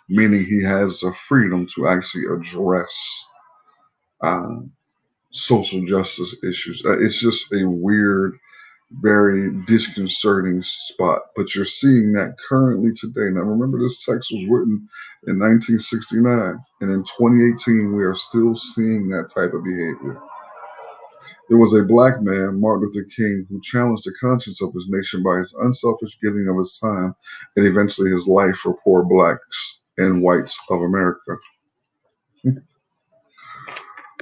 meaning 0.08 0.44
he 0.44 0.60
has 0.64 1.00
the 1.00 1.14
freedom 1.28 1.68
to 1.76 1.86
actually 1.86 2.24
address 2.26 3.24
uh, 4.22 4.56
social 5.32 5.84
justice 5.84 6.36
issues. 6.44 6.82
Uh, 6.84 6.98
it's 7.00 7.18
just 7.18 7.52
a 7.52 7.64
weird, 7.68 8.38
very 9.00 9.50
disconcerting 9.66 10.62
spot, 10.62 11.22
but 11.34 11.54
you're 11.54 11.64
seeing 11.64 12.12
that 12.12 12.36
currently 12.48 12.92
today. 12.92 13.30
Now, 13.30 13.42
remember, 13.42 13.78
this 13.78 14.04
text 14.04 14.30
was 14.32 14.48
written 14.48 14.88
in 15.26 15.38
1969, 15.38 16.58
and 16.80 16.92
in 16.92 17.02
2018, 17.04 17.96
we 17.96 18.04
are 18.04 18.14
still 18.14 18.54
seeing 18.54 19.08
that 19.08 19.30
type 19.34 19.54
of 19.54 19.64
behavior. 19.64 20.20
There 21.48 21.58
was 21.58 21.74
a 21.74 21.82
black 21.82 22.22
man, 22.22 22.60
Martin 22.60 22.86
Luther 22.86 23.06
King, 23.14 23.46
who 23.48 23.60
challenged 23.62 24.04
the 24.04 24.14
conscience 24.20 24.62
of 24.62 24.72
his 24.72 24.86
nation 24.88 25.22
by 25.22 25.38
his 25.38 25.54
unselfish 25.60 26.16
giving 26.22 26.48
of 26.48 26.58
his 26.58 26.78
time 26.78 27.14
and 27.56 27.66
eventually 27.66 28.10
his 28.10 28.26
life 28.26 28.56
for 28.56 28.78
poor 28.84 29.04
blacks 29.04 29.80
and 29.98 30.22
whites 30.22 30.58
of 30.70 30.80
America. 30.80 31.36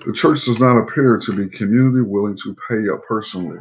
The 0.06 0.14
church 0.14 0.46
does 0.46 0.58
not 0.58 0.78
appear 0.78 1.18
to 1.18 1.36
be 1.36 1.44
a 1.44 1.58
community 1.58 2.00
willing 2.00 2.36
to 2.38 2.56
pay 2.68 2.88
up 2.88 3.04
personally. 3.06 3.58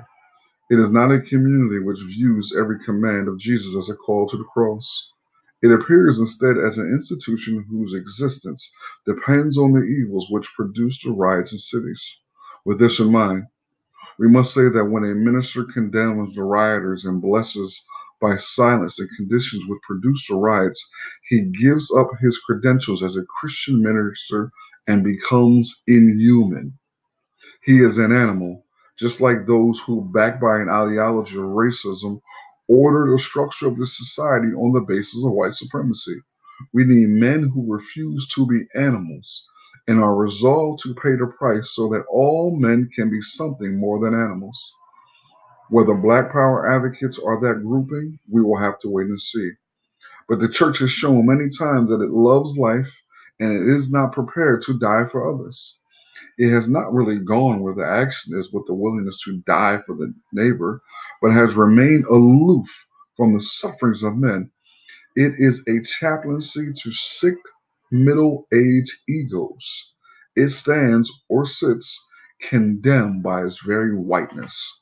It 0.69 0.79
is 0.79 0.89
not 0.89 1.11
a 1.11 1.19
community 1.19 1.79
which 1.79 1.99
views 2.07 2.55
every 2.57 2.79
command 2.85 3.27
of 3.27 3.37
Jesus 3.37 3.75
as 3.75 3.89
a 3.89 3.95
call 3.97 4.27
to 4.29 4.37
the 4.37 4.45
cross. 4.45 5.11
It 5.61 5.71
appears 5.71 6.17
instead 6.19 6.57
as 6.57 6.77
an 6.77 6.87
institution 6.93 7.65
whose 7.69 7.93
existence 7.93 8.71
depends 9.05 9.57
on 9.57 9.73
the 9.73 9.83
evils 9.83 10.27
which 10.29 10.53
produce 10.55 11.03
the 11.03 11.11
riots 11.11 11.51
in 11.51 11.59
cities. 11.59 12.19
With 12.63 12.79
this 12.79 12.99
in 12.99 13.11
mind, 13.11 13.47
we 14.17 14.29
must 14.29 14.53
say 14.53 14.69
that 14.69 14.89
when 14.89 15.03
a 15.03 15.15
minister 15.15 15.65
condemns 15.65 16.35
the 16.35 16.43
rioters 16.43 17.03
and 17.03 17.21
blesses 17.21 17.83
by 18.21 18.37
silence 18.37 18.95
the 18.95 19.09
conditions 19.17 19.65
which 19.67 19.81
produced 19.81 20.29
the 20.29 20.35
riots, 20.35 20.87
he 21.27 21.51
gives 21.61 21.93
up 21.93 22.11
his 22.21 22.37
credentials 22.39 23.03
as 23.03 23.17
a 23.17 23.25
Christian 23.25 23.83
minister 23.83 24.51
and 24.89 25.05
becomes 25.05 25.83
inhuman. 25.87 26.73
He 27.63 27.79
is 27.83 27.99
an 27.99 28.11
animal, 28.11 28.65
just 28.99 29.21
like 29.21 29.45
those 29.45 29.79
who, 29.81 30.09
backed 30.13 30.41
by 30.41 30.59
an 30.61 30.69
ideology 30.69 31.37
of 31.37 31.43
racism, 31.43 32.21
order 32.69 33.11
the 33.11 33.19
structure 33.19 33.67
of 33.67 33.77
the 33.77 33.87
society 33.87 34.49
on 34.53 34.73
the 34.73 34.81
basis 34.81 35.23
of 35.25 35.33
white 35.33 35.55
supremacy. 35.55 36.15
We 36.73 36.85
need 36.85 37.09
men 37.09 37.51
who 37.53 37.73
refuse 37.73 38.27
to 38.29 38.47
be 38.47 38.67
animals 38.75 39.47
and 39.87 40.01
are 40.01 40.15
resolved 40.15 40.83
to 40.83 40.95
pay 40.95 41.15
the 41.15 41.33
price 41.39 41.71
so 41.75 41.89
that 41.89 42.05
all 42.11 42.57
men 42.59 42.89
can 42.95 43.11
be 43.11 43.21
something 43.21 43.79
more 43.79 43.99
than 43.99 44.15
animals. 44.19 44.73
Whether 45.69 45.95
Black 45.95 46.31
Power 46.31 46.67
advocates 46.71 47.19
are 47.19 47.39
that 47.41 47.63
grouping, 47.63 48.19
we 48.31 48.41
will 48.43 48.57
have 48.57 48.79
to 48.81 48.89
wait 48.89 49.07
and 49.07 49.21
see. 49.21 49.51
But 50.29 50.39
the 50.39 50.49
church 50.49 50.79
has 50.79 50.91
shown 50.91 51.27
many 51.27 51.49
times 51.49 51.89
that 51.89 52.01
it 52.01 52.11
loves 52.11 52.57
life 52.57 52.91
and 53.39 53.53
it 53.53 53.75
is 53.75 53.91
not 53.91 54.13
prepared 54.13 54.63
to 54.63 54.79
die 54.79 55.05
for 55.11 55.33
others. 55.33 55.77
It 56.37 56.51
has 56.51 56.67
not 56.69 56.93
really 56.93 57.19
gone 57.19 57.61
where 57.61 57.75
the 57.75 57.85
action 57.87 58.37
is 58.37 58.51
with 58.53 58.67
the 58.67 58.75
willingness 58.75 59.21
to 59.25 59.37
die 59.47 59.81
for 59.85 59.95
the 59.95 60.13
neighbor, 60.33 60.81
but 61.21 61.31
has 61.33 61.55
remained 61.55 62.05
aloof 62.07 62.67
from 63.17 63.33
the 63.33 63.41
sufferings 63.41 64.03
of 64.03 64.17
men. 64.17 64.51
It 65.15 65.33
is 65.39 65.63
a 65.67 65.83
chaplaincy 65.83 66.73
to 66.73 66.91
sick 66.93 67.37
middle 67.91 68.47
aged 68.53 68.93
egos. 69.09 69.93
It 70.35 70.49
stands 70.49 71.11
or 71.29 71.45
sits 71.45 72.03
condemned 72.41 73.23
by 73.23 73.45
its 73.45 73.61
very 73.65 73.95
whiteness. 73.95 74.79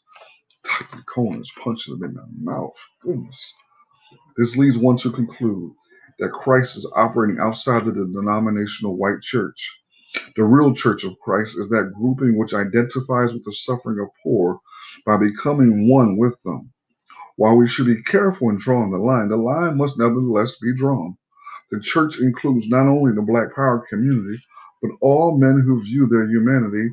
Dr. 0.64 1.04
Cone 1.14 1.42
is 1.42 1.52
punching 1.64 1.96
him 1.96 2.04
in 2.04 2.14
the 2.16 2.28
mouth. 2.52 2.76
Goodness. 3.04 3.54
This 4.38 4.58
leads 4.58 4.78
one 4.78 4.98
to 4.98 5.12
conclude 5.12 5.74
that 6.20 6.32
Christ 6.32 6.78
is 6.78 6.92
operating 6.96 7.40
outside 7.40 7.88
of 7.88 7.96
the 7.96 8.06
denominational 8.06 8.98
white 8.98 9.22
church. 9.22 9.78
The 10.36 10.44
real 10.44 10.74
church 10.74 11.04
of 11.04 11.20
Christ 11.20 11.58
is 11.58 11.70
that 11.70 11.94
grouping 11.96 12.38
which 12.38 12.54
identifies 12.54 13.34
with 13.34 13.44
the 13.44 13.54
suffering 13.54 14.00
of 14.00 14.10
poor 14.24 14.60
by 15.06 15.18
becoming 15.18 15.90
one 15.90 16.18
with 16.18 16.42
them. 16.44 16.72
While 17.36 17.58
we 17.58 17.68
should 17.68 17.86
be 17.86 18.02
careful 18.04 18.50
in 18.50 18.58
drawing 18.58 18.92
the 18.92 18.98
line, 18.98 19.30
the 19.30 19.38
line 19.38 19.78
must 19.78 19.98
nevertheless 20.00 20.56
be 20.62 20.76
drawn. 20.76 21.18
The 21.72 21.80
church 21.80 22.20
includes 22.20 22.68
not 22.68 22.88
only 22.88 23.12
the 23.12 23.22
Black 23.22 23.54
Power 23.54 23.86
community, 23.90 24.42
but 24.82 24.92
all 25.02 25.38
men 25.38 25.62
who 25.66 25.84
view 25.84 26.08
their 26.08 26.26
humanity 26.28 26.90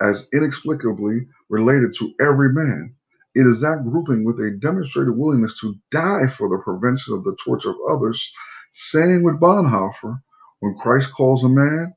as 0.00 0.28
inexplicably 0.32 1.26
related 1.50 1.94
to 1.96 2.14
every 2.20 2.52
man. 2.52 2.94
It 3.34 3.46
is 3.46 3.60
that 3.60 3.84
grouping 3.88 4.24
with 4.24 4.40
a 4.40 4.50
demonstrated 4.60 5.16
willingness 5.16 5.58
to 5.60 5.76
die 5.90 6.26
for 6.26 6.48
the 6.48 6.62
prevention 6.64 7.14
of 7.14 7.24
the 7.24 7.36
torture 7.44 7.70
of 7.70 7.76
others, 7.88 8.32
saying 8.72 9.22
with 9.22 9.40
Bonhoeffer, 9.40 10.20
when 10.60 10.76
Christ 10.78 11.12
calls 11.12 11.44
a 11.44 11.48
man, 11.48 11.94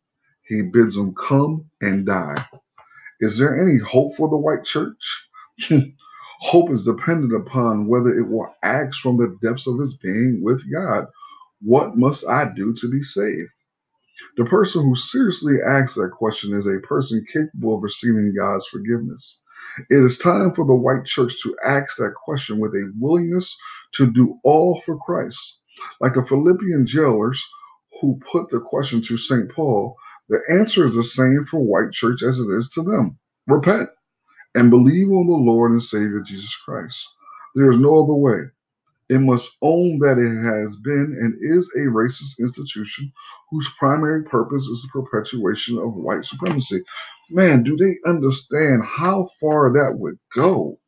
he 0.47 0.61
bids 0.61 0.97
him 0.97 1.15
come 1.15 1.65
and 1.81 2.05
die. 2.05 2.47
Is 3.21 3.37
there 3.39 3.59
any 3.59 3.79
hope 3.79 4.15
for 4.15 4.29
the 4.29 4.37
white 4.37 4.65
church? 4.65 5.27
hope 6.41 6.71
is 6.71 6.83
dependent 6.83 7.33
upon 7.33 7.87
whether 7.87 8.09
it 8.17 8.29
will 8.29 8.53
act 8.63 8.95
from 8.95 9.17
the 9.17 9.37
depths 9.41 9.67
of 9.67 9.79
its 9.81 9.95
being 9.97 10.41
with 10.43 10.61
God. 10.71 11.07
What 11.61 11.97
must 11.97 12.25
I 12.27 12.53
do 12.53 12.73
to 12.75 12.91
be 12.91 13.03
saved? 13.03 13.51
The 14.37 14.45
person 14.45 14.83
who 14.83 14.95
seriously 14.95 15.55
asks 15.65 15.95
that 15.95 16.11
question 16.11 16.53
is 16.53 16.67
a 16.67 16.79
person 16.87 17.25
capable 17.31 17.77
of 17.77 17.83
receiving 17.83 18.33
God's 18.37 18.67
forgiveness. 18.67 19.42
It 19.89 19.97
is 20.03 20.17
time 20.19 20.53
for 20.53 20.65
the 20.65 20.75
white 20.75 21.05
church 21.05 21.41
to 21.43 21.55
ask 21.65 21.97
that 21.97 22.15
question 22.15 22.59
with 22.59 22.73
a 22.73 22.91
willingness 22.99 23.57
to 23.93 24.11
do 24.11 24.39
all 24.43 24.81
for 24.85 24.97
Christ. 24.99 25.59
Like 26.01 26.15
the 26.15 26.25
Philippian 26.25 26.87
jailers 26.87 27.43
who 28.01 28.19
put 28.31 28.49
the 28.49 28.61
question 28.61 29.01
to 29.03 29.17
St. 29.17 29.49
Paul, 29.51 29.95
the 30.29 30.41
answer 30.51 30.87
is 30.87 30.95
the 30.95 31.03
same 31.05 31.45
for 31.49 31.59
white 31.61 31.93
church 31.93 32.23
as 32.23 32.39
it 32.39 32.47
is 32.57 32.69
to 32.71 32.83
them. 32.83 33.17
Repent 33.47 33.89
and 34.55 34.69
believe 34.69 35.09
on 35.09 35.27
the 35.27 35.33
Lord 35.33 35.71
and 35.71 35.83
Savior 35.83 36.21
Jesus 36.21 36.55
Christ. 36.65 36.97
There 37.55 37.71
is 37.71 37.77
no 37.77 38.03
other 38.03 38.13
way. 38.15 38.41
It 39.09 39.19
must 39.19 39.51
own 39.61 39.99
that 39.99 40.17
it 40.17 40.35
has 40.43 40.75
been 40.77 41.15
and 41.21 41.35
is 41.39 41.69
a 41.75 41.87
racist 41.91 42.39
institution 42.39 43.11
whose 43.51 43.69
primary 43.77 44.23
purpose 44.23 44.63
is 44.65 44.81
the 44.81 44.89
perpetuation 45.01 45.77
of 45.77 45.93
white 45.95 46.25
supremacy. 46.25 46.81
Man, 47.33 47.63
do 47.63 47.77
they 47.77 47.97
understand 48.09 48.83
how 48.85 49.29
far 49.41 49.73
that 49.73 49.97
would 49.97 50.19
go? 50.35 50.79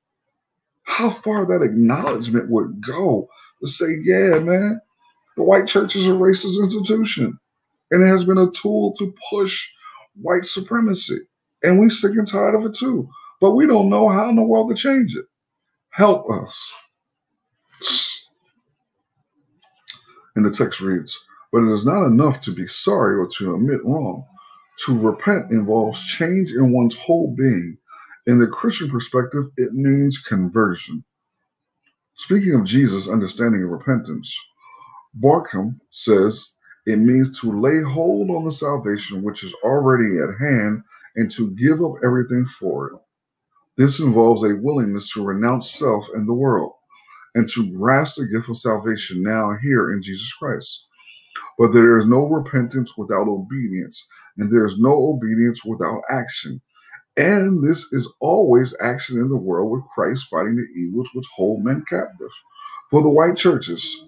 How 0.84 1.10
far 1.10 1.48
that 1.48 1.64
acknowledgement 1.64 2.50
would 2.52 2.86
go 2.86 3.30
to 3.62 3.68
say, 3.68 3.98
yeah, 4.04 4.40
man, 4.40 4.80
the 5.38 5.44
white 5.44 5.68
church 5.68 5.96
is 5.96 6.08
a 6.08 6.12
racist 6.12 6.62
institution 6.62 7.40
and 7.92 8.04
it 8.04 8.08
has 8.08 8.24
been 8.25 8.38
a 8.38 8.52
tool 8.52 8.96
to 8.98 9.14
push 9.32 9.68
white 10.22 10.46
supremacy. 10.46 11.20
And 11.64 11.82
we 11.82 11.90
sick 11.90 12.12
and 12.14 12.28
tired 12.28 12.56
of 12.56 12.66
it 12.66 12.75
too. 12.75 13.10
But 13.42 13.52
we 13.56 13.68
don't 13.68 13.90
know 13.90 14.10
how 14.10 14.30
in 14.30 14.36
the 14.36 14.44
world 14.44 14.70
to 14.70 14.75
change 14.75 15.16
it. 15.16 15.25
Help 15.90 16.30
us. 16.32 16.74
And 20.36 20.46
the 20.46 20.52
text 20.52 20.82
reads, 20.82 21.20
But 21.52 21.64
it 21.64 21.72
is 21.74 21.86
not 21.86 22.06
enough 22.06 22.42
to 22.42 22.52
be 22.52 22.68
sorry 22.68 23.18
or 23.18 23.28
to 23.40 23.56
admit 23.56 23.86
wrong. 23.86 24.25
To 24.79 25.00
repent 25.00 25.51
involves 25.51 26.00
change 26.05 26.51
in 26.51 26.74
one's 26.74 26.98
whole 26.98 27.34
being. 27.38 27.77
In 28.27 28.39
the 28.39 28.48
Christian 28.48 28.89
perspective, 28.89 29.46
it 29.58 29.74
means 29.74 30.17
conversion. 30.20 31.03
Speaking 32.17 32.53
of 32.55 32.65
Jesus' 32.65 33.08
understanding 33.08 33.63
of 33.63 33.70
repentance, 33.72 34.36
Bornkamm 35.20 35.79
says 35.91 36.53
it 36.86 36.98
means 37.00 37.39
to 37.39 37.51
lay 37.62 37.82
hold 37.82 38.29
on 38.32 38.46
the 38.46 38.51
salvation 38.51 39.24
which 39.24 39.44
is 39.44 39.53
already 39.63 40.20
at 40.20 40.39
hand 40.39 40.84
and 41.15 41.32
to 41.32 41.51
give 41.55 41.84
up 41.84 41.96
everything 42.03 42.46
for 42.46 42.89
it. 42.89 43.00
This 43.77 44.00
involves 44.00 44.44
a 44.44 44.55
willingness 44.58 45.12
to 45.13 45.25
renounce 45.25 45.72
self 45.72 46.08
and 46.13 46.27
the 46.27 46.34
world 46.34 46.74
and 47.36 47.50
to 47.50 47.72
grasp 47.77 48.17
the 48.17 48.27
gift 48.27 48.50
of 48.50 48.58
salvation 48.58 49.24
now 49.24 49.55
here 49.62 49.94
in 49.94 50.01
Jesus 50.03 50.32
Christ. 50.34 50.88
But 51.58 51.74
there 51.74 51.98
is 52.00 52.05
no 52.08 52.27
repentance 52.27 52.98
without 52.98 53.27
obedience, 53.27 54.05
and 54.38 54.51
there 54.51 54.65
is 54.65 54.80
no 54.80 54.92
obedience 55.10 55.63
without 55.65 56.01
action. 56.10 56.62
And 57.18 57.63
this 57.68 57.86
is 57.92 58.12
always 58.20 58.75
action 58.82 59.20
in 59.20 59.30
the 59.30 59.38
world 59.38 59.72
with 59.72 59.84
Christ 59.94 60.27
fighting 60.30 60.56
the 60.56 60.68
evils 60.80 61.10
which 61.13 61.27
hold 61.36 61.63
men 61.63 61.84
captive. 61.89 62.32
For 62.92 63.01
the 63.04 63.10
white 63.10 63.38
churches, 63.38 64.04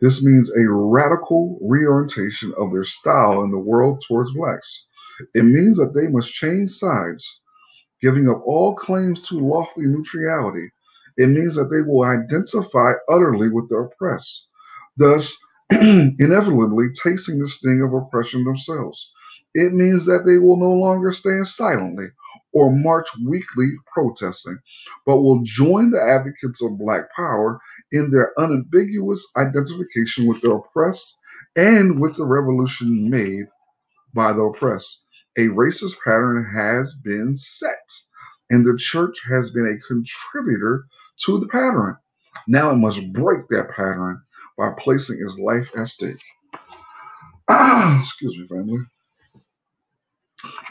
this 0.00 0.24
means 0.24 0.50
a 0.54 0.68
radical 0.70 1.58
reorientation 1.62 2.54
of 2.58 2.72
their 2.72 2.84
style 2.84 3.42
in 3.42 3.50
the 3.50 3.58
world 3.58 4.04
towards 4.06 4.32
blacks. 4.34 4.86
It 5.34 5.44
means 5.44 5.76
that 5.78 5.94
they 5.94 6.08
must 6.08 6.32
change 6.32 6.70
sides, 6.70 7.26
giving 8.02 8.28
up 8.28 8.42
all 8.46 8.74
claims 8.76 9.22
to 9.28 9.40
lofty 9.40 9.82
neutrality. 9.82 10.70
It 11.16 11.28
means 11.28 11.56
that 11.56 11.70
they 11.70 11.82
will 11.82 12.04
identify 12.04 12.92
utterly 13.10 13.50
with 13.50 13.68
the 13.70 13.76
oppressed, 13.76 14.48
thus 14.96 15.36
inevitably 15.70 16.88
tasting 17.02 17.40
the 17.40 17.48
sting 17.48 17.82
of 17.82 17.94
oppression 17.94 18.44
themselves. 18.44 19.12
It 19.58 19.72
means 19.72 20.06
that 20.06 20.24
they 20.24 20.38
will 20.38 20.56
no 20.56 20.72
longer 20.72 21.12
stand 21.12 21.48
silently 21.48 22.06
or 22.52 22.70
march 22.70 23.08
weekly 23.26 23.70
protesting, 23.92 24.58
but 25.04 25.18
will 25.20 25.42
join 25.42 25.90
the 25.90 26.00
advocates 26.00 26.62
of 26.62 26.78
Black 26.78 27.12
power 27.16 27.58
in 27.92 28.10
their 28.12 28.32
unambiguous 28.38 29.26
identification 29.36 30.26
with 30.26 30.40
the 30.42 30.52
oppressed 30.52 31.16
and 31.56 32.00
with 32.00 32.16
the 32.16 32.26
revolution 32.26 33.10
made 33.10 33.46
by 34.14 34.32
the 34.32 34.42
oppressed. 34.42 35.06
A 35.38 35.48
racist 35.48 35.96
pattern 36.04 36.44
has 36.54 36.94
been 37.04 37.36
set, 37.36 37.90
and 38.50 38.64
the 38.64 38.76
church 38.78 39.18
has 39.28 39.50
been 39.50 39.66
a 39.66 39.86
contributor 39.88 40.86
to 41.26 41.40
the 41.40 41.48
pattern. 41.48 41.96
Now 42.46 42.70
it 42.70 42.76
must 42.76 43.12
break 43.12 43.48
that 43.48 43.70
pattern 43.70 44.22
by 44.56 44.72
placing 44.78 45.20
its 45.20 45.38
life 45.38 45.70
at 45.76 45.88
stake. 45.88 46.22
Ah, 47.48 48.00
excuse 48.02 48.38
me, 48.38 48.46
family. 48.48 48.84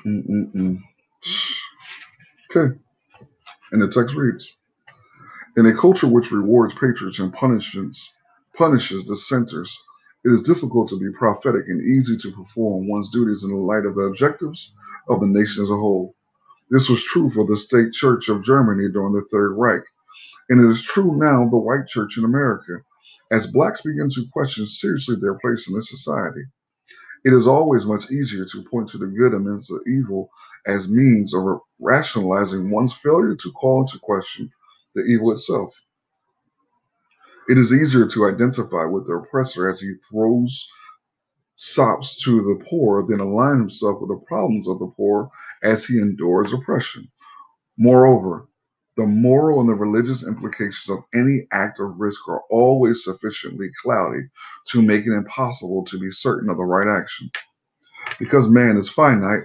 Mm-mm-mm. 0.08 0.80
Okay. 2.52 2.76
And 3.72 3.82
the 3.82 3.90
text 3.90 4.16
reads 4.16 4.58
In 5.58 5.66
a 5.68 5.78
culture 5.78 6.08
which 6.08 6.32
rewards 6.32 6.74
patriots 6.76 7.20
and 7.20 7.34
punishes, 7.34 8.02
punishes 8.56 9.06
dissenters, 9.06 9.78
it 10.26 10.30
is 10.30 10.42
difficult 10.44 10.90
to 10.90 11.00
be 11.00 11.12
prophetic 11.18 11.66
and 11.68 11.82
easy 11.82 12.18
to 12.18 12.32
perform 12.32 12.90
one's 12.90 13.12
duties 13.12 13.44
in 13.44 13.52
the 13.52 13.58
light 13.58 13.86
of 13.86 13.96
the 13.96 14.04
objectives 14.04 14.74
of 15.10 15.20
the 15.22 15.28
nation 15.28 15.64
as 15.64 15.70
a 15.70 15.76
whole. 15.78 16.16
This 16.70 16.90
was 16.90 17.04
true 17.04 17.30
for 17.30 17.46
the 17.46 17.58
state 17.58 17.94
church 17.94 18.30
of 18.30 18.44
Germany 18.44 18.90
during 18.92 19.14
the 19.14 19.26
Third 19.32 19.54
Reich, 19.58 19.84
and 20.50 20.60
it 20.62 20.72
is 20.72 20.84
true 20.84 21.18
now 21.18 21.44
of 21.44 21.52
the 21.52 21.58
white 21.58 21.88
church 21.88 22.18
in 22.18 22.26
America, 22.26 22.82
as 23.32 23.48
blacks 23.48 23.82
begin 23.84 24.10
to 24.12 24.26
question 24.34 24.68
seriously 24.68 25.18
their 25.20 25.40
place 25.40 25.68
in 25.70 25.76
this 25.76 25.90
society. 25.90 26.44
It 27.28 27.34
is 27.34 27.46
always 27.46 27.86
much 27.86 28.10
easier 28.10 28.46
to 28.46 28.64
point 28.64 28.88
to 28.88 28.98
the 28.98 29.08
good 29.08 29.34
amidst 29.34 29.68
the 29.68 29.84
evil 29.86 30.30
as 30.66 30.88
means 30.88 31.34
of 31.34 31.60
rationalizing 31.78 32.70
one's 32.70 32.94
failure 32.94 33.36
to 33.36 33.52
call 33.52 33.82
into 33.82 34.00
question 34.00 34.50
the 34.96 35.02
evil 35.02 35.34
itself. 35.34 35.76
It 37.50 37.58
is 37.58 37.74
easier 37.74 38.08
to 38.08 38.28
identify 38.28 38.86
with 38.86 39.08
the 39.08 39.16
oppressor 39.16 39.70
as 39.70 39.82
he 39.82 39.96
throws 40.10 40.72
sops 41.58 42.16
to 42.24 42.42
the 42.44 42.64
poor 42.70 43.06
than 43.06 43.20
align 43.20 43.60
himself 43.60 44.00
with 44.00 44.10
the 44.10 44.26
problems 44.26 44.66
of 44.66 44.80
the 44.80 44.88
poor 44.96 45.30
as 45.62 45.84
he 45.84 45.98
endures 45.98 46.54
oppression. 46.54 47.12
Moreover, 47.78 48.48
the 48.98 49.06
moral 49.06 49.62
and 49.62 49.70
the 49.70 49.76
religious 49.76 50.24
implications 50.24 50.90
of 50.90 51.04
any 51.14 51.48
act 51.52 51.80
of 51.80 52.00
risk 52.00 52.28
are 52.28 52.42
always 52.50 53.04
sufficiently 53.04 53.70
cloudy 53.82 54.22
to 54.70 54.82
make 54.82 55.06
it 55.06 55.14
impossible 55.14 55.86
to 55.86 56.00
be 56.00 56.10
certain 56.12 56.50
of 56.50 56.58
the 56.58 56.64
right 56.64 56.88
action. 56.88 57.30
Because 58.20 58.50
man 58.50 58.76
is 58.76 58.90
finite, 58.90 59.44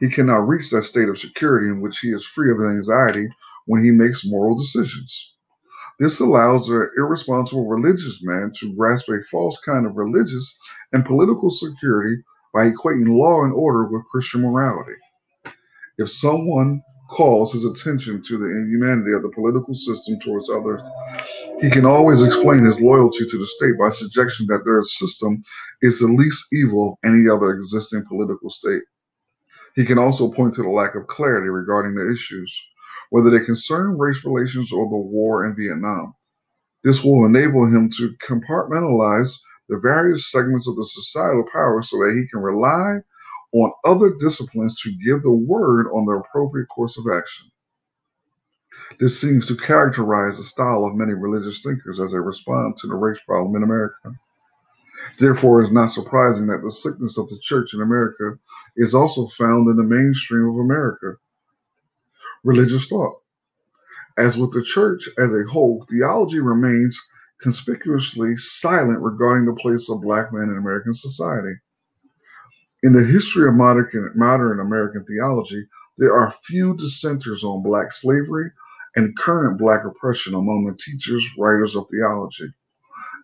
he 0.00 0.10
cannot 0.10 0.48
reach 0.48 0.70
that 0.70 0.84
state 0.84 1.08
of 1.08 1.20
security 1.20 1.68
in 1.68 1.80
which 1.80 1.98
he 2.00 2.08
is 2.08 2.26
free 2.26 2.50
of 2.50 2.58
anxiety 2.60 3.28
when 3.66 3.84
he 3.84 3.92
makes 3.92 4.26
moral 4.26 4.56
decisions. 4.56 5.34
This 6.00 6.18
allows 6.18 6.68
an 6.68 6.90
irresponsible 6.96 7.68
religious 7.68 8.20
man 8.22 8.50
to 8.58 8.74
grasp 8.74 9.08
a 9.10 9.22
false 9.30 9.60
kind 9.64 9.86
of 9.86 9.96
religious 9.96 10.58
and 10.92 11.04
political 11.04 11.50
security 11.50 12.22
by 12.52 12.70
equating 12.70 13.16
law 13.16 13.44
and 13.44 13.52
order 13.52 13.84
with 13.84 14.08
Christian 14.10 14.40
morality. 14.40 14.96
If 15.98 16.10
someone 16.10 16.82
calls 17.10 17.52
his 17.52 17.64
attention 17.64 18.22
to 18.22 18.38
the 18.38 18.46
inhumanity 18.46 19.12
of 19.12 19.22
the 19.22 19.32
political 19.34 19.74
system 19.74 20.18
towards 20.20 20.48
others, 20.48 20.80
he 21.60 21.68
can 21.68 21.84
always 21.84 22.22
explain 22.22 22.64
his 22.64 22.80
loyalty 22.80 23.26
to 23.26 23.38
the 23.38 23.46
state 23.46 23.76
by 23.78 23.90
suggesting 23.90 24.46
that 24.46 24.64
their 24.64 24.82
system 24.84 25.42
is 25.82 25.98
the 25.98 26.06
least 26.06 26.46
evil 26.52 26.92
of 26.92 27.10
any 27.10 27.28
other 27.28 27.50
existing 27.50 28.04
political 28.08 28.48
state. 28.48 28.82
He 29.74 29.84
can 29.84 29.98
also 29.98 30.30
point 30.30 30.54
to 30.54 30.62
the 30.62 30.68
lack 30.68 30.94
of 30.94 31.06
clarity 31.06 31.48
regarding 31.48 31.94
the 31.94 32.10
issues, 32.12 32.50
whether 33.10 33.30
they 33.30 33.44
concern 33.44 33.98
race 33.98 34.24
relations 34.24 34.72
or 34.72 34.88
the 34.88 34.96
war 34.96 35.46
in 35.46 35.56
Vietnam. 35.56 36.14
This 36.82 37.04
will 37.04 37.26
enable 37.26 37.66
him 37.66 37.90
to 37.98 38.14
compartmentalize 38.26 39.36
the 39.68 39.78
various 39.78 40.30
segments 40.30 40.66
of 40.66 40.76
the 40.76 40.84
societal 40.84 41.44
power 41.52 41.82
so 41.82 41.98
that 41.98 42.14
he 42.14 42.26
can 42.28 42.40
rely 42.40 43.00
on 43.52 43.72
other 43.84 44.14
disciplines 44.20 44.80
to 44.80 44.92
give 45.04 45.22
the 45.22 45.32
word 45.32 45.86
on 45.92 46.06
the 46.06 46.14
appropriate 46.14 46.68
course 46.68 46.96
of 46.98 47.06
action. 47.12 47.50
This 48.98 49.20
seems 49.20 49.46
to 49.46 49.56
characterize 49.56 50.38
the 50.38 50.44
style 50.44 50.84
of 50.84 50.94
many 50.94 51.14
religious 51.14 51.62
thinkers 51.62 52.00
as 52.00 52.12
they 52.12 52.18
respond 52.18 52.76
to 52.78 52.86
the 52.86 52.94
race 52.94 53.20
problem 53.26 53.56
in 53.56 53.62
America. 53.62 54.12
Therefore, 55.18 55.60
it 55.60 55.66
is 55.66 55.72
not 55.72 55.90
surprising 55.92 56.46
that 56.48 56.62
the 56.62 56.70
sickness 56.70 57.18
of 57.18 57.28
the 57.28 57.38
church 57.40 57.74
in 57.74 57.82
America 57.82 58.38
is 58.76 58.94
also 58.94 59.26
found 59.38 59.68
in 59.68 59.76
the 59.76 59.82
mainstream 59.82 60.48
of 60.48 60.56
America 60.56 61.16
religious 62.44 62.86
thought. 62.88 63.20
As 64.18 64.36
with 64.36 64.52
the 64.52 64.62
church 64.62 65.08
as 65.18 65.32
a 65.32 65.44
whole, 65.50 65.84
theology 65.88 66.40
remains 66.40 67.00
conspicuously 67.40 68.36
silent 68.36 69.00
regarding 69.00 69.46
the 69.46 69.60
place 69.60 69.88
of 69.90 70.02
black 70.02 70.32
men 70.32 70.50
in 70.50 70.56
American 70.56 70.94
society. 70.94 71.54
In 72.82 72.94
the 72.94 73.04
history 73.04 73.46
of 73.46 73.54
modern, 73.54 74.60
American 74.60 75.04
theology, 75.04 75.66
there 75.98 76.14
are 76.14 76.34
few 76.44 76.74
dissenters 76.76 77.44
on 77.44 77.62
black 77.62 77.92
slavery 77.92 78.50
and 78.96 79.16
current 79.18 79.58
black 79.58 79.84
oppression 79.84 80.34
among 80.34 80.64
the 80.64 80.76
teachers, 80.82 81.28
writers 81.38 81.76
of 81.76 81.86
theology. 81.90 82.52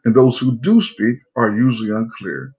And 0.05 0.14
those 0.14 0.38
who 0.38 0.59
do 0.59 0.83
speak 0.83 1.21
are 1.37 1.57
usually 1.57 1.90
unclear. 1.90 2.53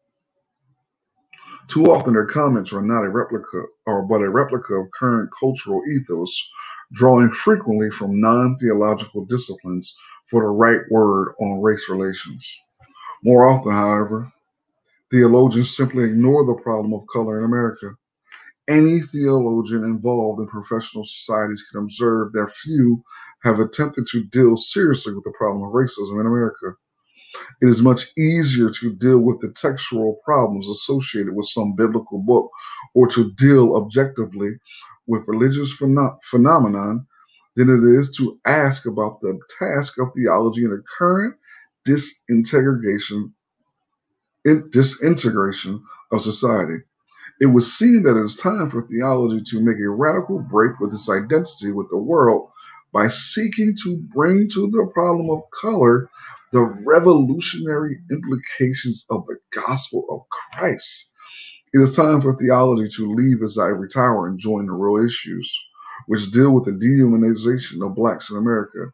Too 1.67 1.91
often 1.91 2.13
their 2.13 2.25
comments 2.25 2.73
are 2.73 2.81
not 2.81 3.05
a 3.05 3.09
replica 3.09 3.63
or 3.85 4.01
but 4.07 4.21
a 4.21 4.29
replica 4.29 4.73
of 4.75 4.87
current 4.97 5.29
cultural 5.39 5.83
ethos, 5.85 6.49
drawing 6.93 7.31
frequently 7.31 7.91
from 7.91 8.19
non-theological 8.19 9.25
disciplines 9.25 9.95
for 10.29 10.41
the 10.41 10.47
right 10.47 10.81
word 10.89 11.35
on 11.39 11.61
race 11.61 11.87
relations. 11.89 12.59
More 13.23 13.45
often, 13.45 13.71
however, 13.71 14.31
theologians 15.11 15.75
simply 15.75 16.05
ignore 16.05 16.45
the 16.45 16.61
problem 16.61 16.93
of 16.93 17.07
color 17.13 17.39
in 17.39 17.45
America. 17.45 17.91
Any 18.69 19.01
theologian 19.01 19.83
involved 19.83 20.41
in 20.41 20.47
professional 20.47 21.05
societies 21.05 21.63
can 21.71 21.81
observe 21.83 22.33
that 22.33 22.51
few 22.63 23.03
have 23.43 23.59
attempted 23.59 24.07
to 24.07 24.23
deal 24.25 24.57
seriously 24.57 25.13
with 25.13 25.23
the 25.23 25.33
problem 25.37 25.63
of 25.63 25.73
racism 25.73 26.19
in 26.19 26.27
America. 26.27 26.75
It 27.61 27.67
is 27.67 27.81
much 27.81 28.07
easier 28.17 28.69
to 28.69 28.93
deal 28.93 29.19
with 29.19 29.41
the 29.41 29.49
textual 29.49 30.19
problems 30.23 30.69
associated 30.69 31.35
with 31.35 31.47
some 31.47 31.75
biblical 31.75 32.21
book 32.21 32.51
or 32.93 33.07
to 33.07 33.31
deal 33.33 33.75
objectively 33.75 34.51
with 35.07 35.27
religious 35.27 35.75
pheno- 35.75 36.17
phenomenon 36.23 37.07
than 37.55 37.69
it 37.69 37.99
is 37.99 38.11
to 38.17 38.39
ask 38.45 38.85
about 38.85 39.19
the 39.21 39.39
task 39.57 39.97
of 39.99 40.09
theology 40.15 40.65
in 40.65 40.69
the 40.71 40.83
current 40.99 41.35
disintegration, 41.85 43.17
in- 43.17 43.36
disintegration 44.71 45.83
of 46.11 46.21
society. 46.21 46.83
It 47.39 47.47
would 47.47 47.63
seem 47.63 48.03
that 48.03 48.17
it 48.17 48.25
is 48.25 48.35
time 48.35 48.71
for 48.71 48.81
theology 48.81 49.43
to 49.51 49.63
make 49.63 49.79
a 49.79 49.89
radical 49.89 50.39
break 50.39 50.79
with 50.79 50.93
its 50.93 51.09
identity 51.09 51.71
with 51.71 51.89
the 51.89 51.97
world 51.97 52.49
by 52.93 53.09
seeking 53.09 53.75
to 53.83 53.97
bring 54.13 54.49
to 54.49 54.71
the 54.71 54.89
problem 54.93 55.29
of 55.29 55.43
color 55.51 56.09
the 56.51 56.61
revolutionary 56.61 57.99
implications 58.09 59.05
of 59.09 59.25
the 59.27 59.37
gospel 59.53 60.05
of 60.09 60.21
Christ. 60.29 61.11
It 61.73 61.79
is 61.79 61.95
time 61.95 62.21
for 62.21 62.35
theology 62.35 62.89
to 62.95 63.13
leave 63.13 63.43
its 63.43 63.57
ivory 63.57 63.89
tower 63.89 64.27
and 64.27 64.39
join 64.39 64.65
the 64.65 64.71
real 64.71 65.05
issues, 65.05 65.55
which 66.07 66.31
deal 66.31 66.55
with 66.55 66.65
the 66.65 66.71
dehumanization 66.71 67.85
of 67.85 67.95
blacks 67.95 68.29
in 68.29 68.37
America. 68.37 68.91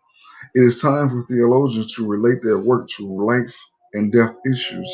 It 0.56 0.62
is 0.62 0.82
time 0.82 1.10
for 1.10 1.22
theologians 1.24 1.94
to 1.96 2.08
relate 2.08 2.44
their 2.44 2.58
work 2.58 2.90
to 2.98 3.08
life 3.08 3.56
and 3.94 4.12
death 4.12 4.36
issues, 4.52 4.92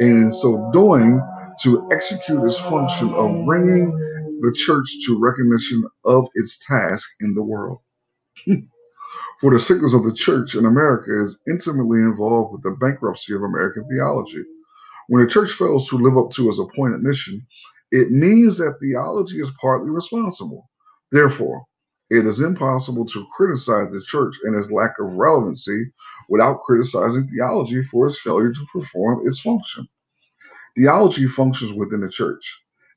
and 0.00 0.24
in 0.24 0.32
so 0.32 0.70
doing, 0.72 1.20
to 1.62 1.88
execute 1.92 2.44
its 2.44 2.58
function 2.60 3.12
of 3.14 3.44
bringing 3.46 3.90
the 4.40 4.52
church 4.54 4.86
to 5.06 5.18
recognition 5.18 5.84
of 6.04 6.28
its 6.34 6.58
task 6.58 7.08
in 7.20 7.34
the 7.34 7.42
world. 7.42 7.80
For 9.40 9.52
the 9.52 9.60
sickness 9.60 9.94
of 9.94 10.04
the 10.04 10.14
church 10.14 10.54
in 10.54 10.64
America 10.64 11.22
is 11.22 11.38
intimately 11.48 11.98
involved 11.98 12.52
with 12.52 12.62
the 12.62 12.76
bankruptcy 12.80 13.34
of 13.34 13.42
American 13.42 13.86
theology. 13.88 14.44
When 15.08 15.22
the 15.24 15.30
church 15.30 15.52
fails 15.52 15.88
to 15.88 15.96
live 15.98 16.16
up 16.16 16.30
to 16.32 16.48
its 16.48 16.58
appointed 16.58 17.02
mission, 17.02 17.46
it 17.92 18.10
means 18.10 18.58
that 18.58 18.78
theology 18.80 19.38
is 19.38 19.50
partly 19.60 19.90
responsible. 19.90 20.68
Therefore, 21.12 21.64
it 22.10 22.26
is 22.26 22.40
impossible 22.40 23.06
to 23.06 23.26
criticize 23.36 23.92
the 23.92 24.02
church 24.06 24.34
and 24.44 24.56
its 24.56 24.70
lack 24.70 24.98
of 24.98 25.12
relevancy 25.12 25.92
without 26.28 26.62
criticizing 26.62 27.28
theology 27.28 27.82
for 27.84 28.06
its 28.06 28.20
failure 28.20 28.52
to 28.52 28.66
perform 28.72 29.26
its 29.26 29.40
function. 29.40 29.88
Theology 30.76 31.26
functions 31.26 31.72
within 31.72 32.00
the 32.00 32.10
church. 32.10 32.44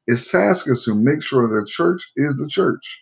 Its 0.07 0.29
task 0.31 0.67
is 0.67 0.83
to 0.85 0.95
make 0.95 1.21
sure 1.21 1.47
that 1.47 1.61
the 1.61 1.67
church 1.67 2.01
is 2.15 2.35
the 2.37 2.47
church. 2.49 3.01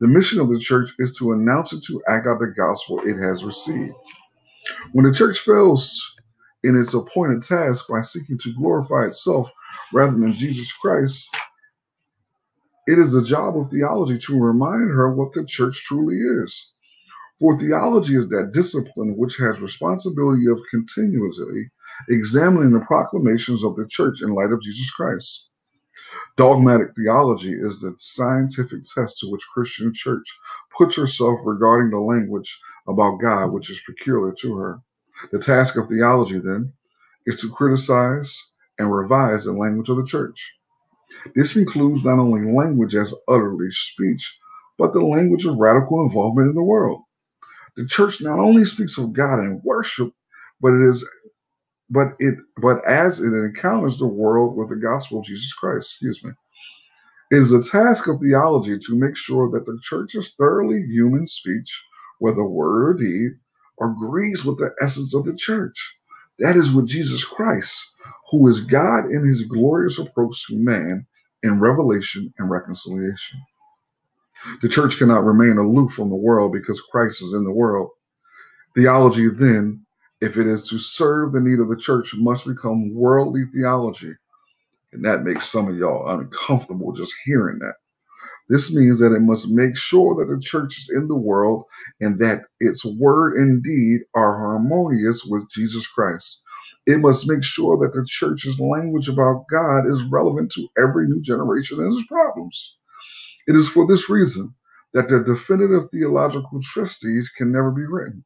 The 0.00 0.08
mission 0.08 0.40
of 0.40 0.48
the 0.48 0.58
church 0.58 0.90
is 0.98 1.12
to 1.18 1.32
announce 1.32 1.72
and 1.72 1.82
to 1.86 2.02
act 2.08 2.26
out 2.26 2.40
the 2.40 2.52
gospel 2.56 3.00
it 3.04 3.16
has 3.16 3.44
received. 3.44 3.94
When 4.92 5.04
the 5.04 5.16
church 5.16 5.40
fails 5.40 6.02
in 6.64 6.80
its 6.80 6.94
appointed 6.94 7.42
task 7.42 7.86
by 7.88 8.00
seeking 8.02 8.38
to 8.38 8.54
glorify 8.54 9.06
itself 9.06 9.50
rather 9.92 10.12
than 10.12 10.34
Jesus 10.34 10.72
Christ, 10.72 11.28
it 12.86 12.98
is 12.98 13.12
the 13.12 13.24
job 13.24 13.56
of 13.56 13.70
theology 13.70 14.18
to 14.18 14.40
remind 14.40 14.90
her 14.90 15.12
what 15.14 15.32
the 15.32 15.44
church 15.44 15.82
truly 15.84 16.16
is. 16.16 16.70
For 17.40 17.58
theology 17.58 18.16
is 18.16 18.28
that 18.30 18.52
discipline 18.54 19.16
which 19.18 19.36
has 19.36 19.60
responsibility 19.60 20.46
of 20.46 20.58
continuously 20.70 21.70
examining 22.08 22.72
the 22.72 22.84
proclamations 22.86 23.62
of 23.62 23.76
the 23.76 23.86
church 23.86 24.22
in 24.22 24.30
light 24.34 24.52
of 24.52 24.62
Jesus 24.62 24.90
Christ. 24.90 25.50
Dogmatic 26.38 26.94
theology 26.96 27.52
is 27.52 27.80
the 27.80 27.94
scientific 27.98 28.84
test 28.94 29.18
to 29.18 29.30
which 29.30 29.46
Christian 29.52 29.92
church 29.94 30.26
puts 30.76 30.96
herself 30.96 31.40
regarding 31.44 31.90
the 31.90 32.00
language 32.00 32.58
about 32.88 33.20
God 33.20 33.52
which 33.52 33.70
is 33.70 33.80
peculiar 33.86 34.34
to 34.40 34.56
her. 34.56 34.80
The 35.32 35.38
task 35.38 35.76
of 35.76 35.88
theology, 35.88 36.38
then, 36.38 36.72
is 37.26 37.40
to 37.42 37.50
criticize 37.50 38.34
and 38.78 38.94
revise 38.94 39.44
the 39.44 39.52
language 39.52 39.90
of 39.90 39.98
the 39.98 40.06
church. 40.06 40.54
This 41.34 41.56
includes 41.56 42.04
not 42.04 42.18
only 42.18 42.52
language 42.52 42.94
as 42.94 43.14
utterly 43.28 43.70
speech, 43.70 44.38
but 44.78 44.92
the 44.92 45.04
language 45.04 45.46
of 45.46 45.58
radical 45.58 46.02
involvement 46.02 46.48
in 46.50 46.54
the 46.54 46.62
world. 46.62 47.02
The 47.76 47.86
church 47.86 48.20
not 48.22 48.38
only 48.38 48.64
speaks 48.64 48.98
of 48.98 49.12
God 49.14 49.40
in 49.40 49.60
worship, 49.64 50.12
but 50.60 50.74
it 50.74 50.88
is 50.88 51.06
but 51.90 52.14
it 52.18 52.36
but 52.60 52.84
as 52.86 53.20
it 53.20 53.32
encounters 53.32 53.98
the 53.98 54.06
world 54.06 54.56
with 54.56 54.70
the 54.70 54.76
gospel 54.76 55.20
of 55.20 55.26
Jesus 55.26 55.52
Christ. 55.54 55.90
Excuse 55.92 56.24
me. 56.24 56.32
It 57.30 57.38
is 57.40 57.50
the 57.50 57.62
task 57.62 58.08
of 58.08 58.20
theology 58.20 58.78
to 58.80 58.96
make 58.98 59.18
sure 59.18 59.50
that 59.52 59.66
the 59.66 59.78
church's 59.84 60.34
thoroughly 60.38 60.82
human 60.84 61.28
speech, 61.28 61.84
whether 62.20 62.44
word 62.44 62.90
or 62.90 62.94
deed, 62.94 63.32
agrees 63.82 64.46
with 64.46 64.58
the 64.60 64.74
essence 64.82 65.14
of 65.14 65.26
the 65.26 65.36
church. 65.36 65.96
That 66.40 66.56
is 66.56 66.72
with 66.72 66.88
Jesus 66.88 67.26
Christ, 67.26 67.76
who 68.30 68.48
is 68.48 68.62
God 68.62 69.06
in 69.12 69.28
his 69.28 69.44
glorious 69.44 69.98
approach 69.98 70.46
to 70.48 70.56
man 70.56 71.06
in 71.44 71.60
revelation 71.60 72.34
and 72.38 72.50
reconciliation. 72.50 73.40
The 74.62 74.68
church 74.68 74.98
cannot 74.98 75.24
remain 75.24 75.58
aloof 75.58 75.92
from 75.92 76.10
the 76.10 76.16
world 76.16 76.52
because 76.52 76.80
Christ 76.80 77.22
is 77.22 77.34
in 77.34 77.44
the 77.44 77.52
world. 77.52 77.90
Theology, 78.74 79.28
then, 79.28 79.84
if 80.20 80.36
it 80.36 80.46
is 80.46 80.68
to 80.70 80.78
serve 80.78 81.32
the 81.32 81.40
need 81.40 81.60
of 81.60 81.68
the 81.68 81.76
church, 81.76 82.14
must 82.16 82.46
become 82.46 82.94
worldly 82.94 83.44
theology. 83.54 84.14
And 84.92 85.04
that 85.04 85.24
makes 85.24 85.48
some 85.48 85.68
of 85.68 85.76
y'all 85.76 86.08
uncomfortable 86.08 86.92
just 86.92 87.14
hearing 87.24 87.58
that. 87.60 87.74
This 88.48 88.74
means 88.74 89.00
that 89.00 89.14
it 89.14 89.20
must 89.22 89.48
make 89.48 89.76
sure 89.76 90.14
that 90.16 90.32
the 90.32 90.40
church 90.40 90.78
is 90.78 90.90
in 90.94 91.08
the 91.08 91.16
world 91.16 91.64
and 92.00 92.18
that 92.20 92.42
its 92.60 92.84
word 92.84 93.38
and 93.38 93.62
deed 93.62 94.02
are 94.14 94.38
harmonious 94.38 95.24
with 95.24 95.50
Jesus 95.50 95.86
Christ. 95.88 96.42
It 96.86 97.00
must 97.00 97.28
make 97.28 97.42
sure 97.42 97.76
that 97.78 97.92
the 97.92 98.06
church's 98.08 98.60
language 98.60 99.08
about 99.08 99.46
God 99.50 99.86
is 99.90 100.02
relevant 100.12 100.52
to 100.52 100.68
every 100.78 101.08
new 101.08 101.20
generation 101.22 101.80
and 101.80 101.92
its 101.92 102.06
problems. 102.06 102.76
It 103.46 103.56
is 103.56 103.68
for 103.68 103.86
this 103.86 104.10
reason 104.10 104.54
that 104.94 105.08
the 105.08 105.20
definitive 105.20 105.90
theological 105.90 106.60
treatise 106.62 107.30
can 107.36 107.52
never 107.52 107.70
be 107.70 107.86
written. 107.86 108.24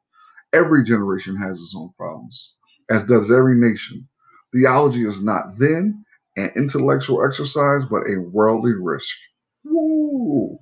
Every 0.52 0.84
generation 0.84 1.36
has 1.36 1.58
its 1.58 1.74
own 1.76 1.92
problems, 1.96 2.56
as 2.90 3.04
does 3.04 3.30
every 3.30 3.56
nation. 3.58 4.08
Theology 4.52 5.06
is 5.06 5.22
not 5.22 5.58
then 5.58 6.04
an 6.36 6.50
intellectual 6.56 7.24
exercise, 7.24 7.84
but 7.90 8.08
a 8.10 8.20
worldly 8.20 8.72
risk. 8.74 9.16
Woo! 9.64 10.58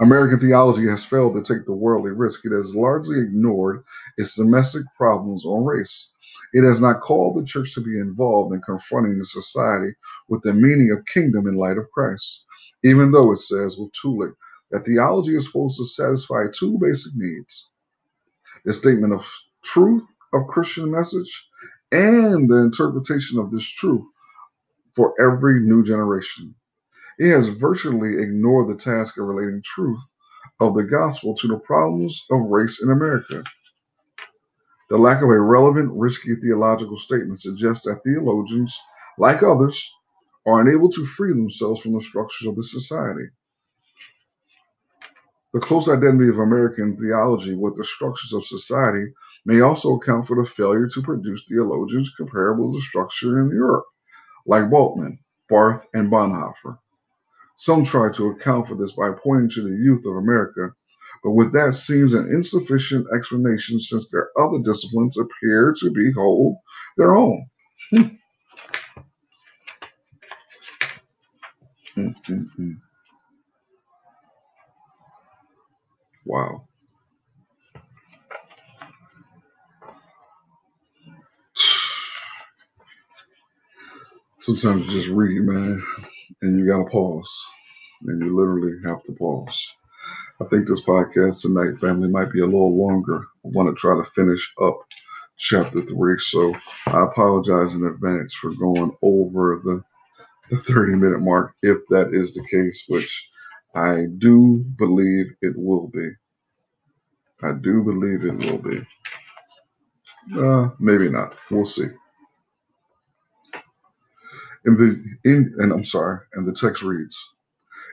American 0.00 0.38
theology 0.38 0.88
has 0.88 1.04
failed 1.04 1.34
to 1.34 1.42
take 1.42 1.66
the 1.66 1.74
worldly 1.74 2.12
risk. 2.12 2.46
It 2.46 2.52
has 2.52 2.74
largely 2.74 3.20
ignored 3.20 3.84
its 4.16 4.36
domestic 4.36 4.84
problems 4.96 5.44
on 5.44 5.64
race. 5.64 6.10
It 6.54 6.64
has 6.64 6.80
not 6.80 7.00
called 7.00 7.36
the 7.36 7.46
church 7.46 7.74
to 7.74 7.82
be 7.82 7.98
involved 7.98 8.54
in 8.54 8.62
confronting 8.62 9.18
the 9.18 9.26
society 9.26 9.94
with 10.28 10.42
the 10.42 10.54
meaning 10.54 10.92
of 10.92 11.04
kingdom 11.06 11.48
in 11.48 11.56
light 11.56 11.78
of 11.78 11.90
Christ, 11.90 12.45
even 12.86 13.10
though 13.12 13.32
it 13.32 13.40
says 13.40 13.76
with 13.78 13.92
Tillich 13.92 14.34
that 14.70 14.84
theology 14.86 15.36
is 15.36 15.46
supposed 15.46 15.78
to 15.78 15.84
satisfy 15.84 16.44
two 16.52 16.78
basic 16.80 17.12
needs 17.16 17.70
the 18.64 18.72
statement 18.72 19.12
of 19.12 19.24
truth 19.64 20.04
of 20.32 20.48
Christian 20.48 20.90
message 20.90 21.46
and 21.92 22.50
the 22.50 22.56
interpretation 22.56 23.38
of 23.38 23.50
this 23.50 23.64
truth 23.64 24.04
for 24.94 25.14
every 25.20 25.60
new 25.60 25.84
generation. 25.84 26.54
It 27.18 27.30
has 27.32 27.48
virtually 27.48 28.22
ignored 28.22 28.68
the 28.68 28.82
task 28.82 29.18
of 29.18 29.26
relating 29.26 29.62
truth 29.64 30.00
of 30.60 30.74
the 30.74 30.82
gospel 30.82 31.36
to 31.36 31.48
the 31.48 31.58
problems 31.58 32.24
of 32.30 32.50
race 32.50 32.82
in 32.82 32.90
America. 32.90 33.44
The 34.90 34.98
lack 34.98 35.22
of 35.22 35.30
a 35.30 35.40
relevant, 35.40 35.92
risky 35.94 36.36
theological 36.36 36.98
statement 36.98 37.40
suggests 37.40 37.86
that 37.86 38.02
theologians, 38.04 38.78
like 39.18 39.42
others, 39.42 39.92
are 40.46 40.60
unable 40.60 40.88
to 40.90 41.04
free 41.04 41.32
themselves 41.32 41.80
from 41.80 41.94
the 41.94 42.00
structures 42.00 42.46
of 42.46 42.54
the 42.54 42.62
society. 42.62 43.28
The 45.52 45.60
close 45.60 45.88
identity 45.88 46.28
of 46.28 46.38
American 46.38 46.96
theology 46.96 47.54
with 47.54 47.76
the 47.76 47.84
structures 47.84 48.32
of 48.32 48.46
society 48.46 49.12
may 49.44 49.60
also 49.60 49.96
account 49.96 50.26
for 50.26 50.36
the 50.36 50.48
failure 50.48 50.88
to 50.88 51.02
produce 51.02 51.44
theologians 51.48 52.12
comparable 52.16 52.72
to 52.72 52.78
the 52.78 52.82
structure 52.82 53.40
in 53.40 53.50
Europe, 53.50 53.86
like 54.46 54.70
Bultmann, 54.70 55.18
Barth, 55.48 55.86
and 55.94 56.10
Bonhoeffer. 56.10 56.78
Some 57.56 57.84
try 57.84 58.12
to 58.12 58.30
account 58.30 58.68
for 58.68 58.74
this 58.74 58.92
by 58.92 59.12
pointing 59.12 59.50
to 59.50 59.62
the 59.62 59.76
youth 59.82 60.04
of 60.04 60.16
America, 60.16 60.74
but 61.24 61.30
with 61.30 61.52
that 61.54 61.74
seems 61.74 62.12
an 62.12 62.28
insufficient 62.28 63.06
explanation 63.14 63.80
since 63.80 64.10
their 64.10 64.28
other 64.38 64.58
disciplines 64.62 65.16
appear 65.16 65.74
to 65.80 65.90
be 65.90 66.12
hold 66.12 66.56
their 66.96 67.16
own. 67.16 67.46
Mm-mm. 72.28 72.80
Wow. 76.26 76.66
Sometimes 84.38 84.86
you 84.86 84.92
just 84.92 85.08
read, 85.08 85.40
man, 85.42 85.82
and 86.42 86.58
you 86.58 86.66
gotta 86.66 86.90
pause. 86.90 87.46
And 88.02 88.20
you 88.22 88.36
literally 88.36 88.78
have 88.84 89.02
to 89.04 89.12
pause. 89.12 89.66
I 90.40 90.44
think 90.46 90.68
this 90.68 90.82
podcast 90.84 91.42
tonight, 91.42 91.80
family, 91.80 92.08
might 92.10 92.32
be 92.32 92.40
a 92.40 92.46
little 92.46 92.76
longer. 92.76 93.18
I 93.44 93.48
want 93.48 93.68
to 93.70 93.74
try 93.74 93.96
to 93.96 94.10
finish 94.14 94.52
up 94.62 94.78
chapter 95.38 95.82
three. 95.82 96.18
So 96.20 96.54
I 96.86 97.04
apologize 97.04 97.74
in 97.74 97.84
advance 97.86 98.34
for 98.34 98.50
going 98.54 98.96
over 99.02 99.60
the, 99.64 99.84
the 100.50 100.58
30 100.58 100.96
minute 100.96 101.20
mark, 101.20 101.54
if 101.62 101.78
that 101.90 102.10
is 102.12 102.34
the 102.34 102.46
case, 102.50 102.84
which 102.88 103.28
I 103.74 104.06
do 104.18 104.64
believe 104.78 105.26
it 105.42 105.54
will 105.56 105.88
be. 105.88 106.10
I 107.42 107.52
do 107.52 107.82
believe 107.82 108.24
it 108.24 108.50
will 108.50 108.58
be. 108.58 108.86
Uh, 110.38 110.70
maybe 110.80 111.08
not. 111.10 111.36
We'll 111.50 111.66
see. 111.66 111.88
In 114.66 114.76
the 114.76 115.30
in 115.30 115.54
and 115.58 115.72
I'm 115.72 115.84
sorry, 115.84 116.20
and 116.34 116.46
the 116.48 116.54
text 116.54 116.82
reads, 116.82 117.16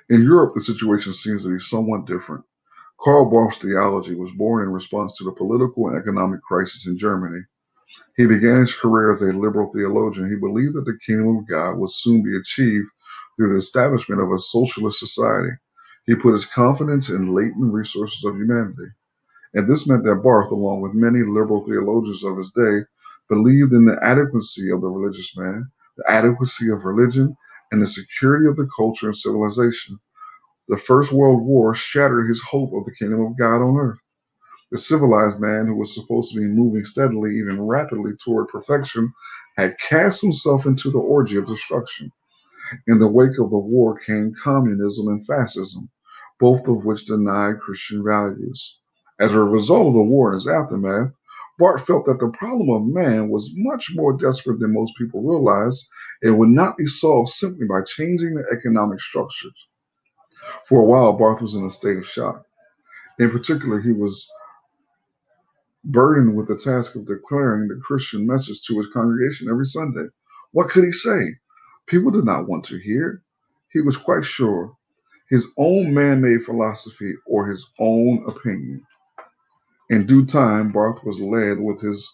In 0.10 0.24
Europe 0.24 0.54
the 0.56 0.62
situation 0.62 1.14
seems 1.14 1.44
to 1.44 1.54
be 1.54 1.60
somewhat 1.64 2.08
different. 2.08 2.44
Karl 3.02 3.30
Barth's 3.30 3.60
theology 3.60 4.16
was 4.16 4.32
born 4.34 4.64
in 4.66 4.74
response 4.74 5.18
to 5.18 5.26
the 5.26 5.34
political 5.34 5.88
and 5.90 5.98
economic 5.98 6.42
crisis 6.44 6.88
in 6.88 6.98
Germany. 6.98 7.42
He 8.18 8.26
began 8.26 8.62
his 8.62 8.76
career 8.76 9.12
as 9.12 9.22
a 9.22 9.34
liberal 9.34 9.72
theologian. 9.74 10.30
He 10.30 10.36
believed 10.36 10.76
that 10.76 10.86
the 10.86 11.00
kingdom 11.06 11.38
of 11.38 11.48
God 11.48 11.78
would 11.78 11.92
soon 11.92 12.24
be 12.24 12.38
achieved 12.38 12.88
through 13.36 13.54
the 13.54 13.60
establishment 13.60 14.22
of 14.22 14.32
a 14.32 14.38
socialist 14.38 15.00
society. 15.00 15.52
He 16.06 16.16
put 16.16 16.34
his 16.34 16.46
confidence 16.46 17.10
in 17.10 17.34
latent 17.34 17.74
resources 17.74 18.24
of 18.26 18.36
humanity. 18.36 18.92
And 19.54 19.68
this 19.68 19.88
meant 19.88 20.04
that 20.04 20.24
Barth, 20.24 20.52
along 20.52 20.82
with 20.82 20.94
many 20.94 21.24
liberal 21.24 21.66
theologians 21.66 22.24
of 22.24 22.38
his 22.38 22.52
day, 22.52 22.86
believed 23.30 23.74
in 23.74 23.86
the 23.86 24.04
adequacy 24.04 24.70
of 24.72 24.82
the 24.82 24.90
religious 24.90 25.32
man 25.38 25.72
the 25.98 26.12
adequacy 26.12 26.70
of 26.70 26.86
religion, 26.86 27.36
and 27.72 27.82
the 27.82 27.88
security 27.88 28.48
of 28.48 28.56
the 28.56 28.70
culture 28.76 29.08
and 29.08 29.18
civilization. 29.18 30.00
The 30.68 30.78
First 30.78 31.12
World 31.12 31.42
War 31.42 31.74
shattered 31.76 32.30
his 32.30 32.42
hope 32.42 32.74
of 32.74 32.86
the 32.86 32.96
kingdom 32.96 33.22
of 33.22 33.38
God 33.38 33.62
on 33.62 33.78
earth. 33.78 34.00
The 34.74 34.80
civilized 34.80 35.40
man 35.40 35.68
who 35.68 35.76
was 35.76 35.94
supposed 35.94 36.34
to 36.34 36.40
be 36.40 36.48
moving 36.48 36.84
steadily, 36.84 37.38
even 37.38 37.62
rapidly, 37.62 38.14
toward 38.16 38.48
perfection, 38.48 39.14
had 39.56 39.78
cast 39.78 40.20
himself 40.24 40.66
into 40.66 40.90
the 40.90 40.98
orgy 40.98 41.38
of 41.38 41.46
destruction. 41.46 42.12
In 42.88 42.98
the 42.98 43.08
wake 43.08 43.38
of 43.38 43.52
the 43.52 43.58
war 43.60 44.00
came 44.00 44.34
communism 44.44 45.10
and 45.10 45.24
fascism, 45.28 45.92
both 46.40 46.68
of 46.68 46.86
which 46.86 47.06
denied 47.06 47.60
Christian 47.60 48.04
values. 48.04 48.80
As 49.20 49.36
a 49.36 49.44
result 49.44 49.90
of 49.90 49.94
the 49.94 50.02
war 50.02 50.32
and 50.32 50.38
its 50.38 50.50
aftermath, 50.50 51.12
Barth 51.60 51.86
felt 51.86 52.08
that 52.08 52.18
the 52.18 52.30
problem 52.36 52.72
of 52.72 52.88
man 52.92 53.30
was 53.30 53.54
much 53.56 53.92
more 53.94 54.18
desperate 54.18 54.60
than 54.60 54.74
most 54.74 54.94
people 54.98 55.22
realized 55.22 55.88
and 56.24 56.40
would 56.40 56.50
not 56.50 56.78
be 56.78 56.88
solved 56.88 57.30
simply 57.30 57.68
by 57.68 57.84
changing 57.84 58.34
the 58.34 58.46
economic 58.52 59.00
structures. 59.00 59.54
For 60.68 60.82
a 60.82 60.86
while, 60.86 61.14
Barth 61.14 61.44
was 61.44 61.54
in 61.54 61.64
a 61.64 61.70
state 61.70 61.98
of 61.98 62.08
shock. 62.08 62.44
In 63.20 63.30
particular, 63.30 63.80
he 63.80 63.92
was 63.92 64.28
burdened 65.86 66.36
with 66.36 66.48
the 66.48 66.58
task 66.58 66.96
of 66.96 67.08
declaring 67.08 67.68
the 67.68 67.82
Christian 67.86 68.28
message 68.28 68.62
to 68.64 68.78
his 68.80 68.88
congregation 68.94 69.50
every 69.50 69.66
Sunday. 69.68 70.08
What 70.52 70.70
could 70.70 70.86
he 70.86 70.92
say? 70.92 71.36
People 71.88 72.12
did 72.12 72.26
not 72.26 72.48
want 72.48 72.66
to 72.66 72.78
hear. 72.80 73.22
He 73.72 73.82
was 73.82 73.98
quite 73.98 74.26
sure 74.26 74.76
his 75.30 75.48
own 75.58 75.94
man 75.94 76.22
made 76.22 76.46
philosophy 76.46 77.14
or 77.28 77.48
his 77.48 77.66
own 77.80 78.24
opinion. 78.28 78.86
In 79.90 80.06
due 80.06 80.26
time, 80.26 80.72
Barth 80.72 81.04
was 81.04 81.20
led 81.20 81.60
with 81.60 81.82
his 81.82 82.10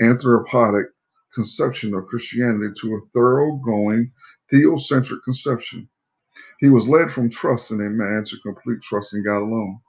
anthropocentric 0.00 0.88
conception 1.34 1.94
of 1.94 2.06
Christianity 2.06 2.74
to 2.80 2.94
a 2.94 3.00
thoroughgoing 3.14 4.12
theocentric 4.52 5.22
conception. 5.24 5.88
He 6.60 6.70
was 6.70 6.88
led 6.88 7.12
from 7.12 7.30
trust 7.30 7.70
in 7.70 7.80
a 7.80 7.90
man 7.90 8.24
to 8.26 8.38
complete 8.42 8.82
trust 8.82 9.14
in 9.14 9.24
God 9.24 9.40
alone. 9.42 9.80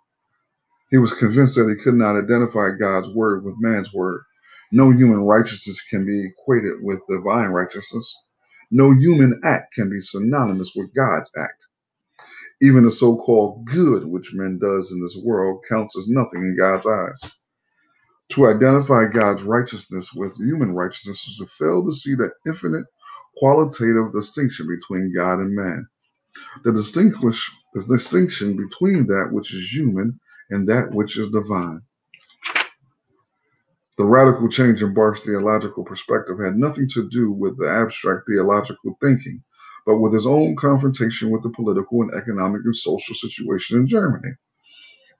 He 0.89 0.97
was 0.97 1.13
convinced 1.13 1.55
that 1.55 1.69
he 1.69 1.83
could 1.83 1.95
not 1.95 2.17
identify 2.17 2.71
God's 2.71 3.09
word 3.09 3.43
with 3.43 3.59
man's 3.59 3.93
word. 3.93 4.23
No 4.71 4.91
human 4.91 5.21
righteousness 5.21 5.81
can 5.89 6.05
be 6.05 6.25
equated 6.27 6.81
with 6.81 6.99
divine 7.09 7.49
righteousness. 7.49 8.15
No 8.71 8.91
human 8.91 9.39
act 9.43 9.73
can 9.73 9.89
be 9.89 10.01
synonymous 10.01 10.73
with 10.75 10.93
God's 10.95 11.31
act. 11.37 11.63
Even 12.61 12.83
the 12.83 12.91
so-called 12.91 13.65
good 13.65 14.05
which 14.05 14.33
man 14.33 14.57
does 14.59 14.91
in 14.91 15.01
this 15.01 15.17
world 15.23 15.63
counts 15.69 15.97
as 15.97 16.07
nothing 16.07 16.41
in 16.41 16.57
God's 16.57 16.87
eyes. 16.87 17.31
To 18.33 18.47
identify 18.47 19.05
God's 19.05 19.43
righteousness 19.43 20.11
with 20.13 20.37
human 20.37 20.73
righteousness 20.73 21.25
is 21.27 21.37
to 21.37 21.47
fail 21.47 21.85
to 21.85 21.93
see 21.93 22.15
the 22.15 22.31
infinite 22.47 22.85
qualitative 23.37 24.13
distinction 24.13 24.67
between 24.67 25.13
God 25.15 25.39
and 25.39 25.55
man. 25.55 25.87
The, 26.63 26.71
distinguish, 26.73 27.51
the 27.73 27.83
distinction 27.85 28.57
between 28.57 29.07
that 29.07 29.29
which 29.31 29.53
is 29.53 29.71
human 29.71 30.19
and 30.49 30.67
that 30.67 30.91
which 30.91 31.17
is 31.17 31.29
divine. 31.29 31.81
The 33.97 34.05
radical 34.05 34.49
change 34.49 34.81
in 34.81 34.93
Barth's 34.93 35.25
theological 35.25 35.83
perspective 35.83 36.39
had 36.39 36.55
nothing 36.55 36.87
to 36.89 37.09
do 37.09 37.31
with 37.31 37.57
the 37.57 37.69
abstract 37.69 38.27
theological 38.27 38.97
thinking 39.01 39.43
but 39.89 39.97
with 39.97 40.13
his 40.13 40.27
own 40.27 40.55
confrontation 40.55 41.31
with 41.31 41.41
the 41.41 41.49
political 41.49 42.03
and 42.03 42.13
economic 42.13 42.61
and 42.63 42.75
social 42.75 43.15
situation 43.15 43.79
in 43.79 43.87
Germany. 43.87 44.33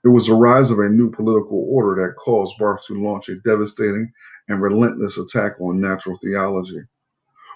It 0.04 0.08
was 0.08 0.26
the 0.26 0.34
rise 0.34 0.70
of 0.70 0.78
a 0.78 0.88
new 0.88 1.10
political 1.10 1.66
order 1.68 2.06
that 2.06 2.14
caused 2.14 2.56
Barth 2.56 2.80
to 2.86 3.02
launch 3.02 3.28
a 3.28 3.40
devastating 3.40 4.12
and 4.48 4.62
relentless 4.62 5.18
attack 5.18 5.60
on 5.60 5.80
natural 5.80 6.16
theology. 6.22 6.82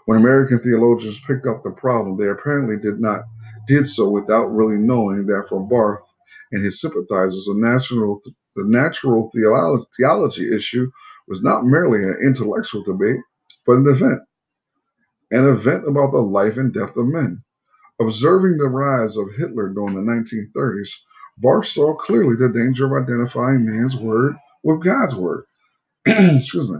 When 0.06 0.18
American 0.18 0.58
theologians 0.58 1.20
picked 1.24 1.46
up 1.46 1.62
the 1.62 1.70
problem, 1.70 2.16
they 2.18 2.28
apparently 2.28 2.76
did 2.76 3.00
not 3.00 3.22
did 3.68 3.86
so 3.86 4.10
without 4.10 4.46
really 4.46 4.76
knowing 4.76 5.24
that 5.26 5.46
for 5.48 5.60
Barth 5.60 6.00
and 6.54 6.64
his 6.64 6.80
sympathizers, 6.80 7.46
the 7.46 7.54
natural 7.56 8.22
the 8.56 8.64
natural 8.64 9.30
theology, 9.34 9.86
theology 9.98 10.56
issue 10.56 10.90
was 11.28 11.42
not 11.42 11.66
merely 11.66 12.04
an 12.04 12.18
intellectual 12.24 12.84
debate, 12.84 13.20
but 13.66 13.74
an 13.74 13.88
event 13.88 14.20
an 15.32 15.48
event 15.48 15.88
about 15.88 16.12
the 16.12 16.18
life 16.18 16.56
and 16.58 16.72
death 16.74 16.96
of 16.96 17.06
men. 17.06 17.42
Observing 18.00 18.58
the 18.58 18.68
rise 18.68 19.16
of 19.16 19.32
Hitler 19.36 19.70
during 19.70 19.94
the 19.94 20.00
1930s, 20.02 20.90
Barth 21.38 21.68
saw 21.68 21.94
clearly 21.94 22.36
the 22.36 22.50
danger 22.50 22.86
of 22.86 23.04
identifying 23.04 23.66
man's 23.66 23.96
word 23.96 24.36
with 24.64 24.84
God's 24.84 25.16
word. 25.16 25.44
Excuse 26.06 26.70
me. 26.70 26.78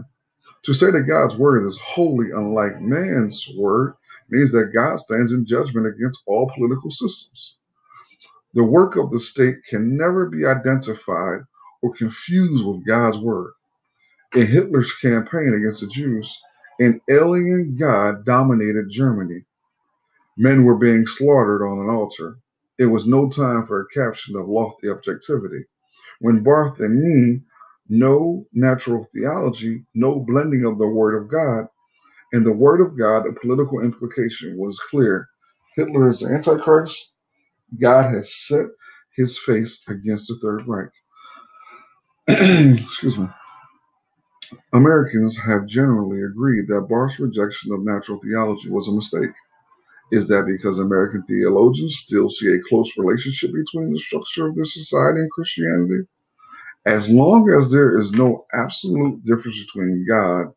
To 0.65 0.73
say 0.73 0.91
that 0.91 1.07
God's 1.07 1.37
word 1.37 1.65
is 1.65 1.77
wholly 1.79 2.31
unlike 2.31 2.81
man's 2.81 3.49
word 3.57 3.95
means 4.29 4.51
that 4.53 4.73
God 4.73 4.99
stands 4.99 5.33
in 5.33 5.45
judgment 5.45 5.87
against 5.87 6.21
all 6.27 6.51
political 6.55 6.91
systems. 6.91 7.57
The 8.55 8.63
work 8.63 8.95
of 8.95 9.11
the 9.11 9.19
state 9.19 9.57
can 9.69 9.97
never 9.97 10.29
be 10.29 10.45
identified 10.45 11.41
or 11.81 11.93
confused 11.93 12.65
with 12.65 12.87
God's 12.87 13.17
word. 13.17 13.51
In 14.33 14.47
Hitler's 14.47 14.93
campaign 14.93 15.53
against 15.53 15.81
the 15.81 15.87
Jews, 15.87 16.33
an 16.79 17.01
alien 17.09 17.75
god 17.77 18.25
dominated 18.25 18.89
Germany. 18.89 19.45
Men 20.37 20.63
were 20.63 20.77
being 20.77 21.05
slaughtered 21.05 21.63
on 21.63 21.79
an 21.79 21.89
altar. 21.89 22.37
It 22.79 22.85
was 22.85 23.05
no 23.05 23.29
time 23.29 23.67
for 23.67 23.81
a 23.81 23.87
caption 23.87 24.37
of 24.37 24.47
lofty 24.47 24.89
objectivity. 24.89 25.65
When 26.19 26.43
Barth 26.43 26.79
and 26.79 27.03
me, 27.03 27.41
no 27.89 28.47
natural 28.53 29.09
theology, 29.13 29.85
no 29.93 30.19
blending 30.21 30.65
of 30.65 30.77
the 30.77 30.87
Word 30.87 31.21
of 31.21 31.29
God, 31.29 31.67
and 32.31 32.45
the 32.45 32.53
Word 32.53 32.79
of 32.79 32.97
God, 32.97 33.25
the 33.25 33.37
political 33.41 33.81
implication 33.81 34.57
was 34.57 34.79
clear. 34.79 35.27
Hitler 35.75 36.09
is 36.09 36.21
the 36.21 36.27
Antichrist. 36.27 37.14
God 37.79 38.13
has 38.13 38.33
set 38.33 38.67
his 39.15 39.37
face 39.39 39.81
against 39.87 40.27
the 40.27 40.39
Third 40.41 40.67
Reich. 40.67 40.89
Excuse 42.27 43.17
me. 43.17 43.27
Americans 44.73 45.37
have 45.37 45.65
generally 45.67 46.23
agreed 46.23 46.67
that 46.67 46.87
Barth's 46.89 47.19
rejection 47.19 47.73
of 47.73 47.83
natural 47.83 48.19
theology 48.19 48.69
was 48.69 48.87
a 48.87 48.93
mistake. 48.93 49.31
Is 50.11 50.27
that 50.27 50.45
because 50.45 50.79
American 50.79 51.23
theologians 51.23 51.97
still 51.97 52.29
see 52.29 52.47
a 52.47 52.61
close 52.69 52.95
relationship 52.97 53.51
between 53.53 53.91
the 53.91 53.99
structure 53.99 54.47
of 54.47 54.55
their 54.55 54.65
society 54.65 55.19
and 55.19 55.31
Christianity? 55.31 56.07
As 56.85 57.09
long 57.09 57.49
as 57.49 57.71
there 57.71 57.99
is 57.99 58.11
no 58.11 58.45
absolute 58.53 59.23
difference 59.23 59.63
between 59.63 60.05
God 60.07 60.53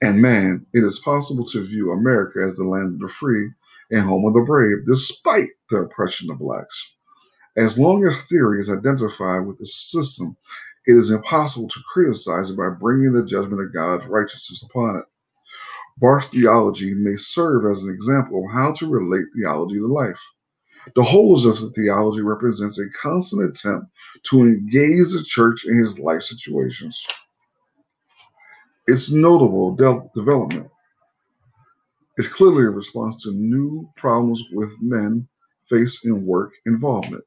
and 0.00 0.22
man, 0.22 0.64
it 0.72 0.84
is 0.84 1.00
possible 1.00 1.44
to 1.46 1.66
view 1.66 1.90
America 1.92 2.40
as 2.46 2.56
the 2.56 2.64
land 2.64 2.94
of 2.94 3.00
the 3.00 3.08
free 3.08 3.50
and 3.90 4.02
home 4.02 4.26
of 4.26 4.34
the 4.34 4.42
brave, 4.46 4.86
despite 4.86 5.50
the 5.70 5.78
oppression 5.78 6.30
of 6.30 6.38
blacks. 6.38 6.92
As 7.56 7.78
long 7.78 8.04
as 8.06 8.14
theory 8.28 8.60
is 8.60 8.70
identified 8.70 9.46
with 9.46 9.58
the 9.58 9.66
system 9.66 10.36
it 10.86 10.96
is 10.96 11.10
impossible 11.10 11.68
to 11.68 11.80
criticize 11.92 12.48
it 12.50 12.56
by 12.56 12.70
bringing 12.70 13.12
the 13.12 13.26
judgment 13.26 13.60
of 13.60 13.74
God's 13.74 14.06
righteousness 14.06 14.62
upon 14.62 14.96
it. 14.96 15.04
Barth's 15.98 16.28
theology 16.28 16.94
may 16.94 17.16
serve 17.16 17.70
as 17.70 17.82
an 17.82 17.92
example 17.92 18.44
of 18.44 18.52
how 18.52 18.72
to 18.72 18.88
relate 18.88 19.26
theology 19.36 19.76
to 19.76 19.86
life. 19.86 20.20
The 20.96 21.02
whole 21.02 21.46
of 21.46 21.60
the 21.60 21.70
theology 21.70 22.22
represents 22.22 22.78
a 22.78 22.88
constant 22.90 23.50
attempt 23.50 23.88
to 24.30 24.42
engage 24.42 25.12
the 25.12 25.24
church 25.26 25.66
in 25.66 25.78
his 25.78 25.98
life 25.98 26.22
situations. 26.22 26.98
Its 28.86 29.10
notable 29.10 29.74
de- 29.76 30.10
development 30.14 30.68
is 32.18 32.28
clearly 32.28 32.64
a 32.64 32.70
response 32.70 33.22
to 33.22 33.32
new 33.32 33.88
problems 33.96 34.42
with 34.52 34.70
men 34.80 35.26
face 35.70 36.04
in 36.04 36.26
work 36.26 36.52
involvement. 36.66 37.24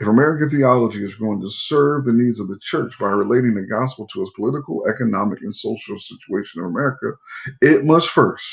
If 0.00 0.08
American 0.08 0.50
theology 0.50 1.04
is 1.04 1.14
going 1.14 1.40
to 1.42 1.50
serve 1.50 2.04
the 2.04 2.12
needs 2.12 2.40
of 2.40 2.48
the 2.48 2.58
church 2.60 2.98
by 2.98 3.10
relating 3.10 3.54
the 3.54 3.66
gospel 3.66 4.06
to 4.08 4.22
its 4.22 4.30
political, 4.34 4.86
economic, 4.88 5.40
and 5.42 5.54
social 5.54 5.98
situation 5.98 6.62
in 6.62 6.66
America, 6.66 7.12
it 7.60 7.84
must 7.84 8.08
first 8.08 8.46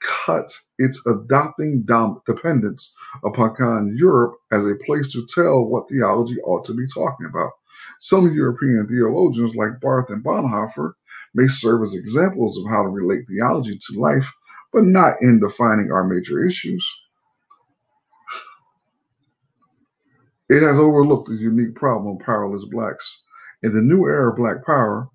cut 0.00 0.52
its 0.78 1.00
adopting 1.06 1.82
dom- 1.82 2.20
dependence 2.26 2.92
upon 3.24 3.96
Europe 3.96 4.34
as 4.52 4.64
a 4.64 4.74
place 4.86 5.10
to 5.12 5.26
tell 5.34 5.64
what 5.64 5.88
theology 5.88 6.38
ought 6.42 6.64
to 6.66 6.74
be 6.74 6.86
talking 6.94 7.26
about. 7.26 7.50
Some 8.00 8.32
European 8.32 8.86
theologians, 8.86 9.54
like 9.54 9.80
Barth 9.80 10.10
and 10.10 10.22
Bonhoeffer, 10.22 10.92
may 11.34 11.48
serve 11.48 11.82
as 11.82 11.94
examples 11.94 12.58
of 12.58 12.70
how 12.70 12.82
to 12.82 12.88
relate 12.88 13.26
theology 13.28 13.78
to 13.78 14.00
life, 14.00 14.30
but 14.72 14.84
not 14.84 15.14
in 15.22 15.40
defining 15.40 15.92
our 15.92 16.04
major 16.04 16.44
issues. 16.44 16.86
It 20.48 20.62
has 20.62 20.78
overlooked 20.78 21.28
the 21.28 21.36
unique 21.36 21.74
problem 21.76 22.16
of 22.16 22.26
powerless 22.26 22.64
blacks. 22.66 23.22
In 23.62 23.74
the 23.74 23.82
new 23.82 24.06
era 24.06 24.30
of 24.30 24.36
black 24.36 24.64
power, 24.66 25.08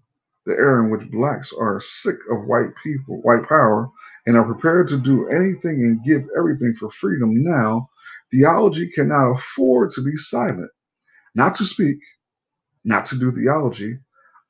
the 0.46 0.54
era 0.54 0.84
in 0.84 0.92
which 0.92 1.12
blacks 1.12 1.54
are 1.60 1.82
sick 1.82 2.18
of 2.32 2.46
white 2.46 2.72
people, 2.84 3.22
white 3.24 3.48
power, 3.48 3.90
and 4.26 4.38
are 4.38 4.46
prepared 4.46 4.88
to 4.90 5.00
do 5.00 5.28
anything 5.30 5.84
and 5.84 6.04
give 6.04 6.24
everything 6.38 6.74
for 6.76 6.92
freedom 6.92 7.44
now, 7.44 7.90
theology 8.32 8.92
cannot 8.94 9.34
afford 9.34 9.92
to 9.92 10.04
be 10.04 10.16
silent. 10.18 10.72
Not 11.36 11.56
to 11.56 11.66
speak, 11.66 11.98
not 12.86 13.06
to 13.08 13.18
do 13.18 13.32
theology 13.32 14.00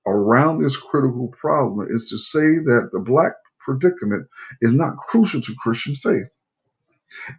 around 0.08 0.62
this 0.62 0.78
critical 0.78 1.30
problem 1.30 1.88
is 1.90 2.10
to 2.10 2.18
say 2.18 2.60
that 2.66 2.90
the 2.92 3.00
black 3.00 3.34
predicament 3.60 4.28
is 4.62 4.74
not 4.74 4.98
crucial 4.98 5.42
to 5.42 5.56
Christian 5.60 5.96
faith. 5.96 6.28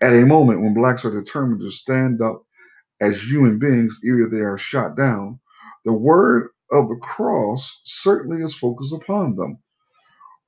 At 0.00 0.12
a 0.12 0.26
moment 0.26 0.62
when 0.62 0.74
blacks 0.74 1.04
are 1.04 1.10
determined 1.10 1.60
to 1.60 1.70
stand 1.70 2.20
up 2.22 2.42
as 3.00 3.20
human 3.20 3.58
beings, 3.58 3.98
either 4.04 4.28
they 4.28 4.40
are 4.40 4.58
shot 4.58 4.96
down, 4.96 5.38
the 5.84 5.92
word 5.92 6.50
of 6.72 6.88
the 6.88 6.96
cross 6.96 7.80
certainly 7.84 8.42
is 8.42 8.56
focused 8.56 8.94
upon 8.94 9.36
them. 9.36 9.58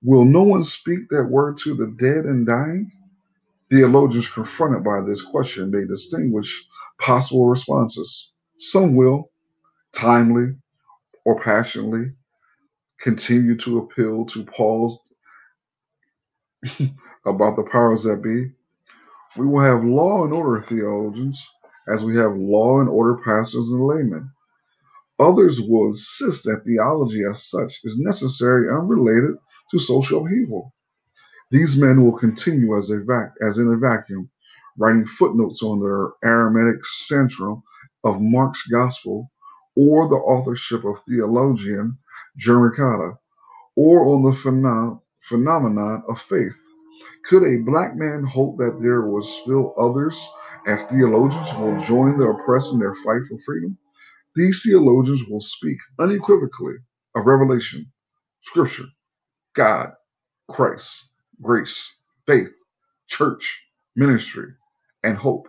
Will 0.03 0.25
no 0.25 0.43
one 0.43 0.65
speak 0.65 1.09
that 1.11 1.25
word 1.31 1.59
to 1.59 1.75
the 1.75 1.95
dead 1.99 2.25
and 2.25 2.47
dying? 2.47 2.91
Theologians 3.71 4.29
confronted 4.29 4.83
by 4.83 5.01
this 5.03 5.23
question 5.23 5.71
may 5.71 5.87
distinguish 5.87 6.65
possible 7.01 7.47
responses. 7.47 8.33
Some 8.57 8.97
will, 8.97 9.31
timely 9.93 10.55
or 11.29 11.41
passionately, 11.43 12.13
continue 13.01 13.57
to 13.59 13.79
appeal 13.81 14.27
to 14.27 14.45
Paul's 14.45 14.99
about 17.27 17.57
the 17.57 17.69
powers 17.73 18.05
that 18.05 18.23
be. 18.23 18.53
We 19.37 19.47
will 19.47 19.63
have 19.65 19.85
law 19.85 20.25
and 20.25 20.33
order 20.35 20.63
theologians 20.63 21.41
as 21.89 22.05
we 22.05 22.17
have 22.17 22.37
law 22.37 22.81
and 22.81 22.89
order 22.89 23.19
pastors 23.25 23.71
and 23.71 23.87
laymen. 23.87 24.31
Others 25.21 25.61
will 25.63 25.89
insist 25.89 26.45
that 26.45 26.65
theology 26.67 27.23
as 27.31 27.49
such 27.51 27.81
is 27.85 27.99
necessary 27.99 28.69
unrelated 28.71 29.37
to 29.73 29.81
social 29.81 30.25
upheaval. 30.27 30.75
These 31.51 31.81
men 31.81 32.05
will 32.05 32.19
continue 32.19 32.77
as, 32.79 32.91
a 32.91 33.01
vac- 33.01 33.35
as 33.43 33.59
in 33.59 33.73
a 33.73 33.79
vacuum, 33.79 34.31
writing 34.79 35.07
footnotes 35.07 35.63
on 35.63 35.81
the 35.81 36.13
Aramaic 36.25 36.85
central 37.07 37.65
of 38.05 38.21
Mark's 38.21 38.63
Gospel 38.71 39.31
or 39.79 40.09
the 40.11 40.17
authorship 40.17 40.85
of 40.85 40.97
Theologia 41.09 41.93
Germanica 42.45 43.19
or 43.77 44.07
on 44.15 44.25
the 44.25 44.37
pheno- 44.39 45.03
phenomenon 45.23 46.05
of 46.09 46.21
faith. 46.23 46.57
Could 47.29 47.45
a 47.45 47.63
black 47.65 47.97
man 47.97 48.25
hope 48.25 48.59
that 48.59 48.81
there 48.83 49.03
was 49.03 49.29
still 49.43 49.75
others 49.79 50.19
as 50.67 50.85
theologians 50.91 51.53
will 51.59 51.81
join 51.85 52.19
the 52.19 52.27
oppressed 52.27 52.73
in 52.75 52.81
their 52.81 52.95
fight 52.97 53.23
for 53.29 53.39
freedom? 53.47 53.79
These 54.37 54.63
theologians 54.65 55.25
will 55.29 55.43
speak 55.43 55.79
unequivocally 56.01 56.77
of 57.17 57.27
revelation, 57.27 57.93
scripture, 58.43 58.87
God, 59.57 59.93
Christ, 60.51 61.11
grace, 61.43 61.93
faith, 62.27 62.53
church, 63.09 63.61
ministry, 63.97 64.53
and 65.05 65.17
hope, 65.17 65.49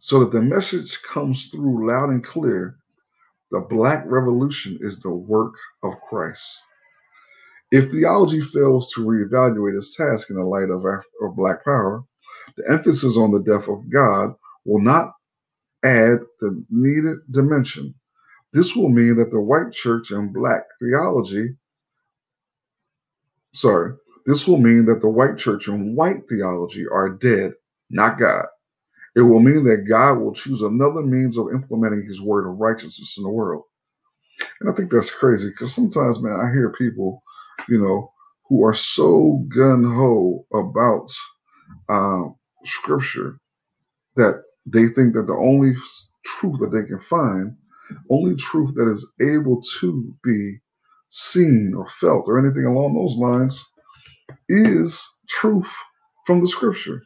so 0.00 0.20
that 0.20 0.32
the 0.32 0.42
message 0.42 1.02
comes 1.02 1.46
through 1.50 1.88
loud 1.88 2.10
and 2.10 2.24
clear. 2.24 2.78
The 3.50 3.60
Black 3.60 4.04
Revolution 4.06 4.78
is 4.80 4.98
the 5.00 5.10
work 5.10 5.54
of 5.82 6.00
Christ. 6.02 6.62
If 7.72 7.90
theology 7.90 8.40
fails 8.42 8.92
to 8.94 9.04
reevaluate 9.04 9.76
its 9.76 9.96
task 9.96 10.30
in 10.30 10.36
the 10.36 10.44
light 10.44 10.70
of, 10.70 10.84
of 10.84 11.36
Black 11.36 11.64
power, 11.64 12.04
the 12.56 12.64
emphasis 12.70 13.16
on 13.16 13.32
the 13.32 13.40
death 13.42 13.68
of 13.68 13.90
God 13.90 14.34
will 14.64 14.82
not 14.82 15.12
add 15.84 16.20
the 16.40 16.64
needed 16.70 17.18
dimension. 17.30 17.94
This 18.52 18.76
will 18.76 18.88
mean 18.90 19.16
that 19.16 19.30
the 19.30 19.40
white 19.40 19.72
church 19.72 20.10
and 20.12 20.32
Black 20.32 20.62
theology 20.80 21.50
Sorry. 23.54 23.94
This 24.26 24.48
will 24.48 24.58
mean 24.58 24.86
that 24.86 25.02
the 25.02 25.08
white 25.10 25.38
church 25.38 25.68
and 25.68 25.96
white 25.96 26.28
theology 26.30 26.86
are 26.92 27.10
dead, 27.10 27.54
not 27.90 28.20
God. 28.20 28.46
It 29.16 29.22
will 29.22 29.40
mean 29.40 29.64
that 29.66 29.86
God 29.88 30.14
will 30.20 30.34
choose 30.34 30.62
another 30.62 31.02
means 31.02 31.38
of 31.38 31.48
implementing 31.54 32.06
his 32.06 32.22
word 32.22 32.48
of 32.50 32.58
righteousness 32.58 33.16
in 33.18 33.24
the 33.24 33.30
world. 33.30 33.64
And 34.60 34.70
I 34.70 34.74
think 34.74 34.90
that's 34.92 35.10
crazy 35.12 35.50
because 35.50 35.74
sometimes, 35.74 36.20
man, 36.22 36.40
I 36.40 36.52
hear 36.52 36.74
people, 36.78 37.22
you 37.68 37.80
know, 37.80 38.12
who 38.48 38.64
are 38.64 38.74
so 38.74 39.44
gun 39.54 39.84
ho 39.84 40.46
about 40.54 41.10
uh, 41.88 42.30
scripture 42.64 43.38
that 44.16 44.42
they 44.66 44.88
think 44.88 45.14
that 45.14 45.26
the 45.26 45.34
only 45.34 45.74
truth 46.26 46.60
that 46.60 46.72
they 46.72 46.86
can 46.86 47.00
find, 47.10 47.56
only 48.10 48.36
truth 48.36 48.74
that 48.76 48.92
is 48.92 49.06
able 49.20 49.62
to 49.80 50.14
be 50.24 50.58
seen 51.10 51.74
or 51.76 51.88
felt 52.00 52.24
or 52.28 52.38
anything 52.38 52.64
along 52.66 52.94
those 52.94 53.16
lines 53.16 53.64
is 54.48 55.08
truth 55.28 55.68
from 56.26 56.42
the 56.42 56.48
scripture. 56.48 57.02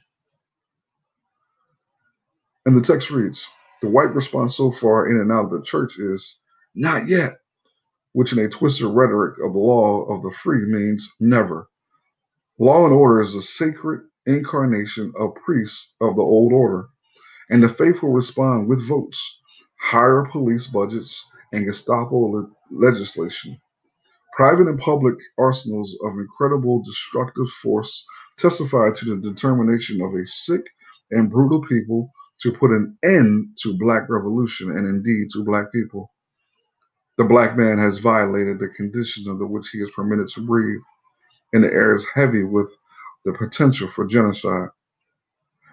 And 2.66 2.76
the 2.76 2.82
text 2.82 3.10
reads 3.10 3.48
The 3.82 3.88
white 3.88 4.14
response 4.14 4.56
so 4.56 4.70
far 4.72 5.08
in 5.08 5.16
and 5.20 5.32
out 5.32 5.46
of 5.46 5.50
the 5.50 5.62
church 5.62 5.98
is 5.98 6.38
not 6.74 7.08
yet, 7.08 7.38
which 8.12 8.32
in 8.32 8.38
a 8.38 8.48
twisted 8.50 8.86
rhetoric 8.88 9.38
of 9.38 9.54
the 9.54 9.58
law 9.58 10.04
of 10.04 10.22
the 10.22 10.30
free 10.30 10.66
means 10.66 11.10
never. 11.20 11.68
Law 12.58 12.84
and 12.84 12.94
order 12.94 13.22
is 13.22 13.34
the 13.34 13.42
sacred 13.42 14.02
incarnation 14.26 15.12
of 15.18 15.34
priests 15.36 15.94
of 16.00 16.16
the 16.16 16.22
old 16.22 16.52
order, 16.52 16.88
and 17.50 17.62
the 17.62 17.68
faithful 17.70 18.12
respond 18.12 18.68
with 18.68 18.86
votes, 18.86 19.38
higher 19.80 20.26
police 20.30 20.66
budgets, 20.68 21.24
and 21.52 21.66
Gestapo 21.66 22.16
le- 22.16 22.50
legislation. 22.70 23.58
Private 24.36 24.68
and 24.68 24.78
public 24.78 25.16
arsenals 25.38 25.98
of 26.04 26.18
incredible 26.18 26.82
destructive 26.84 27.48
force 27.62 28.06
testify 28.38 28.90
to 28.92 29.04
the 29.16 29.30
determination 29.30 30.00
of 30.02 30.14
a 30.14 30.26
sick 30.26 30.66
and 31.10 31.30
brutal 31.30 31.62
people 31.66 32.12
to 32.42 32.53
put 32.53 32.70
an 32.70 32.96
end 33.05 33.57
to 33.62 33.76
black 33.79 34.09
revolution 34.09 34.70
and 34.70 34.87
indeed 34.87 35.29
to 35.33 35.44
black 35.44 35.72
people. 35.72 36.11
The 37.18 37.24
black 37.24 37.57
man 37.57 37.79
has 37.79 37.98
violated 37.98 38.59
the 38.59 38.68
conditions 38.68 39.29
under 39.29 39.46
which 39.46 39.68
he 39.70 39.78
is 39.78 39.91
permitted 39.95 40.28
to 40.28 40.47
breathe, 40.47 40.80
and 41.53 41.62
the 41.62 41.72
air 41.72 41.95
is 41.95 42.07
heavy 42.14 42.45
with 42.45 42.70
the 43.24 43.32
potential 43.34 43.88
for 43.88 44.07
genocide. 44.07 44.70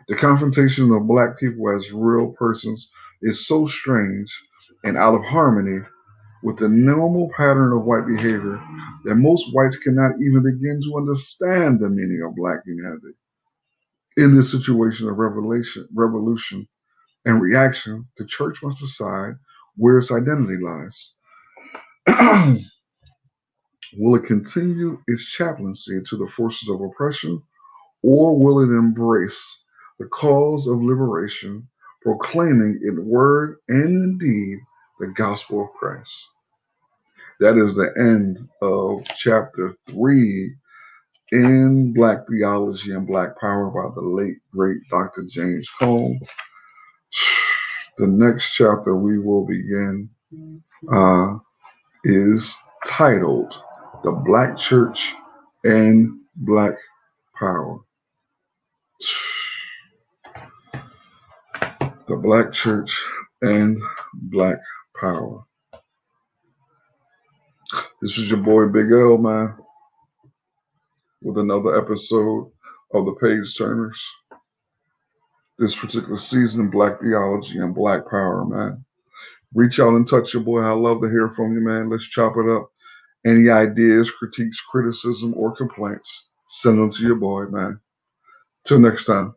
The 0.09 0.15
confrontation 0.15 0.91
of 0.91 1.07
black 1.07 1.39
people 1.39 1.69
as 1.75 1.91
real 1.93 2.33
persons 2.33 2.91
is 3.21 3.47
so 3.47 3.65
strange 3.65 4.29
and 4.83 4.97
out 4.97 5.15
of 5.15 5.23
harmony 5.23 5.79
with 6.43 6.57
the 6.57 6.69
normal 6.69 7.29
pattern 7.35 7.73
of 7.73 7.85
white 7.85 8.07
behavior 8.07 8.61
that 9.05 9.15
most 9.15 9.53
whites 9.53 9.77
cannot 9.77 10.13
even 10.21 10.43
begin 10.43 10.81
to 10.83 10.97
understand 10.97 11.79
the 11.79 11.89
meaning 11.89 12.21
of 12.23 12.35
black 12.35 12.59
humanity. 12.65 13.15
In 14.17 14.35
this 14.35 14.51
situation 14.51 15.09
of 15.09 15.17
revelation, 15.17 15.87
revolution 15.95 16.67
and 17.25 17.41
reaction, 17.41 18.07
the 18.17 18.25
church 18.25 18.63
must 18.63 18.79
decide 18.79 19.35
where 19.77 19.99
its 19.99 20.11
identity 20.11 20.57
lies. 20.61 21.13
will 23.97 24.15
it 24.15 24.25
continue 24.25 24.99
its 25.07 25.25
chaplaincy 25.25 26.01
to 26.09 26.17
the 26.17 26.27
forces 26.27 26.69
of 26.69 26.81
oppression, 26.81 27.41
or 28.03 28.39
will 28.39 28.59
it 28.61 28.75
embrace 28.75 29.63
the 29.99 30.07
cause 30.07 30.67
of 30.67 30.81
liberation, 30.81 31.67
proclaiming 32.01 32.79
in 32.83 33.05
word 33.07 33.57
and 33.69 33.85
in 33.85 34.17
deed 34.17 34.59
the 34.99 35.13
gospel 35.15 35.63
of 35.63 35.73
Christ? 35.79 36.27
That 37.39 37.57
is 37.57 37.75
the 37.75 37.93
end 37.99 38.49
of 38.61 39.05
chapter 39.15 39.75
three 39.87 40.55
in 41.31 41.93
Black 41.93 42.19
Theology 42.29 42.91
and 42.91 43.07
Black 43.07 43.39
Power 43.39 43.69
by 43.69 43.93
the 43.95 44.01
late, 44.07 44.37
great 44.51 44.77
Dr. 44.89 45.25
James 45.29 45.69
Cone. 45.79 46.19
The 47.97 48.07
next 48.07 48.53
chapter 48.53 48.95
we 48.95 49.19
will 49.19 49.45
begin 49.45 50.09
uh, 50.93 51.35
is 52.03 52.55
titled 52.85 53.53
The 54.03 54.11
Black 54.11 54.57
Church 54.57 55.13
and 55.63 56.19
Black 56.35 56.75
Power. 57.37 57.79
The 62.07 62.15
Black 62.15 62.53
Church 62.53 63.03
and 63.41 63.81
Black 64.13 64.59
Power. 64.99 65.43
This 68.01 68.17
is 68.17 68.29
your 68.29 68.39
boy 68.39 68.67
Big 68.67 68.91
L, 68.91 69.17
man, 69.17 69.55
with 71.21 71.37
another 71.37 71.77
episode 71.77 72.51
of 72.93 73.05
the 73.05 73.13
Page 73.13 73.57
Turners. 73.57 74.03
This 75.59 75.75
particular 75.75 76.17
season, 76.17 76.69
Black 76.69 77.01
Theology 77.01 77.57
and 77.59 77.73
Black 77.73 78.07
Power, 78.09 78.45
man. 78.45 78.85
Reach 79.53 79.79
out 79.79 79.95
and 79.95 80.07
touch 80.07 80.33
your 80.33 80.43
boy. 80.43 80.61
I 80.61 80.71
love 80.71 81.01
to 81.01 81.09
hear 81.09 81.29
from 81.29 81.53
you, 81.53 81.61
man. 81.61 81.89
Let's 81.89 82.07
chop 82.07 82.33
it 82.37 82.49
up. 82.49 82.69
Any 83.25 83.49
ideas, 83.49 84.11
critiques, 84.11 84.61
criticism, 84.69 85.33
or 85.35 85.55
complaints, 85.55 86.27
send 86.49 86.79
them 86.79 86.91
to 86.91 87.03
your 87.03 87.15
boy, 87.15 87.45
man. 87.45 87.79
Till 88.65 88.79
next 88.79 89.05
time. 89.05 89.33